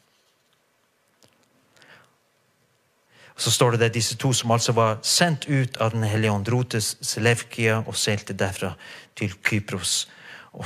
Så 3.37 3.51
står 3.51 3.71
det 3.71 3.79
der 3.79 3.93
disse 3.95 4.17
to 4.19 4.33
som 4.33 4.51
altså 4.51 4.75
var 4.75 4.99
sendt 5.07 5.47
ut 5.47 5.77
av 5.77 5.91
Den 5.91 6.03
hellige 6.03 6.31
ånd, 6.31 6.45
dro 6.45 6.63
til 6.63 6.81
Selevkia 6.83 7.77
og 7.87 7.95
seilte 7.95 8.33
derfra 8.33 8.73
til 9.15 9.31
Kypros, 9.39 10.09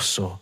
så 0.02 0.38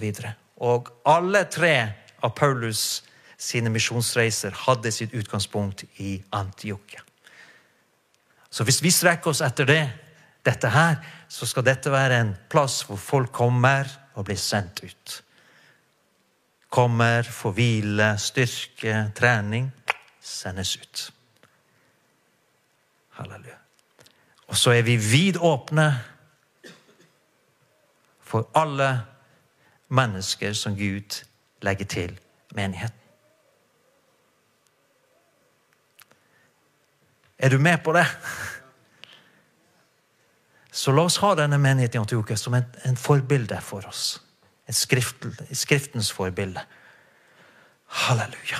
videre. 0.00 0.32
Og 0.56 0.88
alle 1.04 1.44
tre 1.44 1.92
av 2.22 2.32
Paulus 2.34 3.02
sine 3.36 3.68
misjonsreiser 3.68 4.56
hadde 4.64 4.90
sitt 4.90 5.12
utgangspunkt 5.12 5.84
i 5.98 6.22
Antiokia. 6.32 7.04
Så 8.50 8.64
hvis 8.64 8.82
vi 8.82 8.90
strekker 8.90 9.30
oss 9.30 9.44
etter 9.44 9.68
det, 9.68 9.90
dette 10.44 10.70
her, 10.74 10.96
så 11.28 11.46
skal 11.46 11.66
dette 11.66 11.90
være 11.92 12.20
en 12.20 12.32
plass 12.50 12.82
hvor 12.86 12.98
folk 12.98 13.32
kommer 13.32 13.88
og 14.14 14.26
blir 14.26 14.40
sendt 14.40 14.82
ut. 14.84 15.18
Kommer, 16.72 17.22
får 17.22 17.52
hvile, 17.52 18.08
styrke, 18.18 19.10
trening. 19.14 19.68
Sendes 20.22 20.76
ut. 20.76 21.02
Halleluja. 23.18 23.58
Og 24.46 24.56
så 24.56 24.70
er 24.70 24.82
vi 24.82 24.96
vidåpne 24.96 25.86
for 28.20 28.48
alle 28.54 28.88
mennesker 29.88 30.52
som 30.56 30.76
Gud 30.76 31.22
legger 31.62 31.84
til 31.84 32.18
menigheten. 32.54 32.98
Er 37.38 37.48
du 37.48 37.58
med 37.58 37.78
på 37.84 37.92
det? 37.92 38.06
Så 40.82 40.90
la 40.90 41.04
oss 41.06 41.20
ha 41.22 41.28
denne 41.38 41.60
menigheten 41.62 42.00
i 42.00 42.02
Antiokia 42.02 42.34
som 42.36 42.56
en, 42.58 42.64
en 42.82 42.96
forbilde 42.98 43.54
for 43.62 43.86
oss. 43.86 44.16
En 44.66 44.74
skrift, 44.74 45.28
skriftens 45.54 46.08
forbilde. 46.10 46.64
Halleluja. 48.02 48.58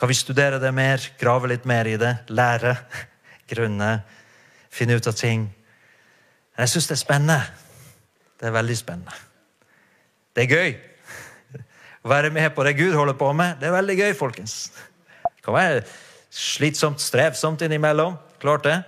Kan 0.00 0.08
vi 0.08 0.16
studere 0.16 0.56
det 0.62 0.70
mer, 0.72 1.04
grave 1.20 1.50
litt 1.52 1.68
mer 1.68 1.90
i 1.90 1.98
det, 2.00 2.14
lære, 2.32 2.72
grunne, 3.52 3.90
finne 4.72 4.96
ut 4.96 5.10
av 5.12 5.20
ting? 5.20 5.44
Jeg 6.56 6.72
syns 6.72 6.88
det 6.88 6.96
er 6.96 7.02
spennende. 7.02 7.38
Det 8.40 8.48
er 8.48 8.56
veldig 8.56 8.80
spennende. 8.80 9.20
Det 10.32 10.46
er 10.46 10.56
gøy. 10.56 10.74
Å 12.08 12.14
være 12.16 12.32
med 12.32 12.56
på 12.56 12.64
det 12.64 12.76
Gud 12.80 12.96
holder 12.96 13.20
på 13.20 13.34
med, 13.36 13.60
det 13.60 13.68
er 13.68 13.76
veldig 13.76 14.00
gøy, 14.00 14.16
folkens. 14.16 14.58
Det 15.28 15.44
kan 15.44 15.60
være 15.60 15.84
slitsomt, 16.32 17.04
strevsomt 17.04 17.68
innimellom. 17.68 18.16
Klart 18.40 18.64
det. 18.64 18.82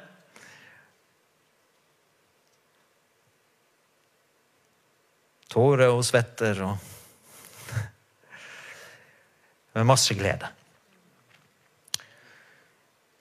Tårer 5.59 5.91
og 5.91 6.05
svetter 6.07 6.61
og 6.63 6.77
Med 9.75 9.87
masse 9.89 10.15
glede. 10.15 10.47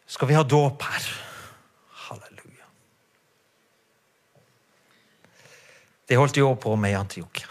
Skal 0.05 0.29
vi 0.29 0.35
ha 0.37 0.43
dåp 0.45 0.85
her? 0.85 1.07
Halleluja. 2.03 2.67
Det 6.05 6.19
holdt 6.21 6.37
jo 6.37 6.53
på 6.61 6.75
med 6.77 6.93
i 6.93 6.99
Antiokia. 6.99 7.49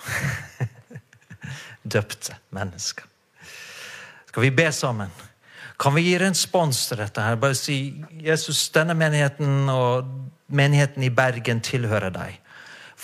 Døpte 1.97 2.39
mennesker. 2.55 3.11
Skal 4.31 4.47
vi 4.47 4.55
be 4.55 4.71
sammen? 4.73 5.11
Kan 5.83 5.99
vi 5.99 6.07
gi 6.07 6.15
respons 6.23 6.87
til 6.87 7.03
dette? 7.03 7.27
her? 7.27 7.43
Bare 7.43 7.59
si 7.59 8.07
Jesus, 8.23 8.71
denne 8.71 8.95
menigheten 8.95 9.67
og 9.69 10.07
menigheten 10.47 11.03
i 11.03 11.11
Bergen 11.11 11.61
tilhører 11.61 12.15
deg. 12.15 12.46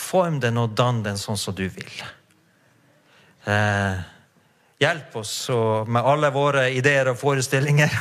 Form 0.03 0.41
den 0.43 0.59
og 0.61 0.75
dann 0.79 1.03
den 1.05 1.21
sånn 1.21 1.39
som 1.39 1.55
du 1.55 1.65
vil. 1.71 1.93
Eh, 3.47 4.03
hjelp 4.83 5.17
oss 5.17 5.35
med 5.87 6.03
alle 6.03 6.31
våre 6.35 6.69
ideer 6.75 7.13
og 7.13 7.19
forestillinger, 7.21 7.95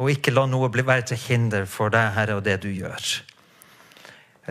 og 0.00 0.10
ikke 0.12 0.32
la 0.32 0.46
noe 0.48 0.70
bli 0.72 0.84
være 0.86 1.10
til 1.12 1.20
hinder 1.28 1.68
for 1.68 1.92
deg, 1.92 2.12
Herre, 2.16 2.38
og 2.40 2.44
det 2.46 2.56
du 2.64 2.70
gjør. 2.72 3.10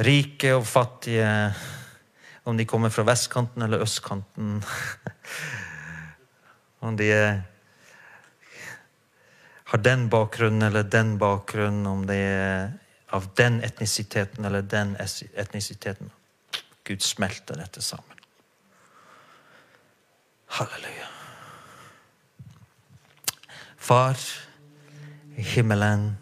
Rike 0.05 0.53
og 0.55 0.65
fattige, 0.69 1.29
om 2.45 2.57
de 2.57 2.65
kommer 2.69 2.93
fra 2.93 3.03
vestkanten 3.09 3.65
eller 3.65 3.83
østkanten. 3.85 4.59
Om 6.79 6.95
de 6.95 7.09
har 9.69 9.81
den 9.83 10.05
bakgrunnen 10.09 10.61
eller 10.61 10.83
den 10.87 11.17
bakgrunnen, 11.19 11.87
om 11.87 12.05
det 12.07 12.15
er 12.15 12.71
av 13.11 13.27
den 13.35 13.59
etnisiteten 13.61 14.45
eller 14.45 14.61
den 14.61 14.95
etnisiteten. 14.95 16.09
Gud 16.89 17.03
smelter 17.05 17.59
dette 17.61 17.83
sammen. 17.85 18.17
Halleluja. 20.57 21.05
Far 23.77 24.17
i 25.37 25.45
himmelen, 25.45 26.15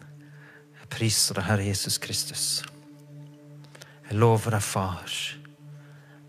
jeg 0.76 0.90
priser 0.92 1.38
deg, 1.38 1.46
Herre 1.48 1.64
Jesus 1.70 1.96
Kristus. 2.00 2.44
Jeg 4.08 4.20
lover 4.20 4.58
deg, 4.58 4.64
Far. 4.64 5.16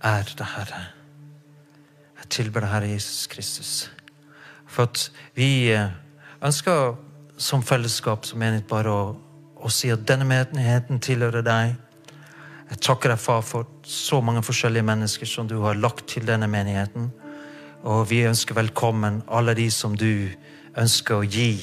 Ære 0.08 0.38
deg, 0.40 0.48
Herre. 0.56 0.82
Jeg 2.22 2.32
tilber 2.38 2.64
deg, 2.64 2.72
Herre 2.72 2.94
Jesus 2.94 3.28
Kristus, 3.28 3.74
for 4.68 4.88
at 4.88 5.10
vi 5.36 5.68
ønsker 5.76 6.96
som 7.40 7.64
fellesskap, 7.64 8.24
som 8.28 8.40
menighet, 8.40 8.68
bare 8.72 8.96
å, 8.96 9.04
å 9.60 9.72
si 9.72 9.92
at 9.92 10.08
denne 10.08 10.28
menigheten 10.28 11.04
tilhører 11.04 11.44
deg. 11.44 11.76
Jeg 12.70 12.82
takker 12.86 13.10
deg, 13.10 13.22
far, 13.22 13.42
for 13.42 13.66
så 13.88 14.20
mange 14.22 14.44
forskjellige 14.46 14.86
mennesker 14.86 15.30
som 15.30 15.48
du 15.50 15.58
har 15.64 15.80
lagt 15.80 16.06
til 16.12 16.28
denne 16.28 16.48
menigheten. 16.52 17.10
Og 17.90 18.04
vi 18.12 18.22
ønsker 18.30 18.58
velkommen 18.58 19.24
alle 19.28 19.56
de 19.58 19.70
som 19.74 19.96
du 19.98 20.30
ønsker 20.78 21.18
å 21.18 21.26
gi 21.26 21.56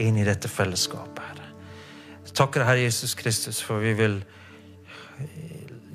inn 0.00 0.18
i 0.20 0.26
dette 0.26 0.50
fellesskapet. 0.52 1.22
Herre. 1.30 1.48
Jeg 2.26 2.36
takker 2.36 2.60
deg, 2.60 2.68
Herre 2.68 2.84
Jesus 2.84 3.16
Kristus, 3.16 3.62
for 3.64 3.80
vi 3.80 3.94
vil 3.96 4.20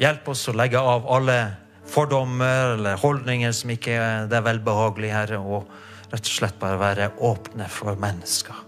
hjelpe 0.01 0.34
oss 0.34 0.47
å 0.49 0.57
legge 0.57 0.82
av 0.82 1.05
alle 1.13 1.38
fordommer 1.86 2.74
eller 2.76 2.97
holdninger 2.97 3.53
som 3.53 3.70
ikke 3.76 3.99
er 4.01 4.45
velbehagelige, 4.49 5.13
Herre, 5.13 5.41
og 5.45 5.70
rett 6.09 6.26
og 6.26 6.34
slett 6.34 6.57
bare 6.61 6.82
være 6.82 7.11
åpne 7.30 7.70
for 7.70 8.01
mennesker. 8.01 8.66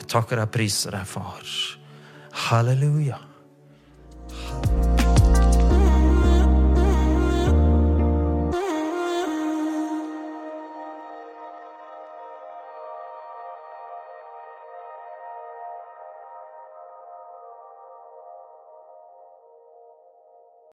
Jeg 0.00 0.08
takker 0.12 0.40
deg 0.40 0.52
priser 0.54 0.96
deg, 0.96 1.08
far. 1.08 1.56
Halleluja. 2.48 3.20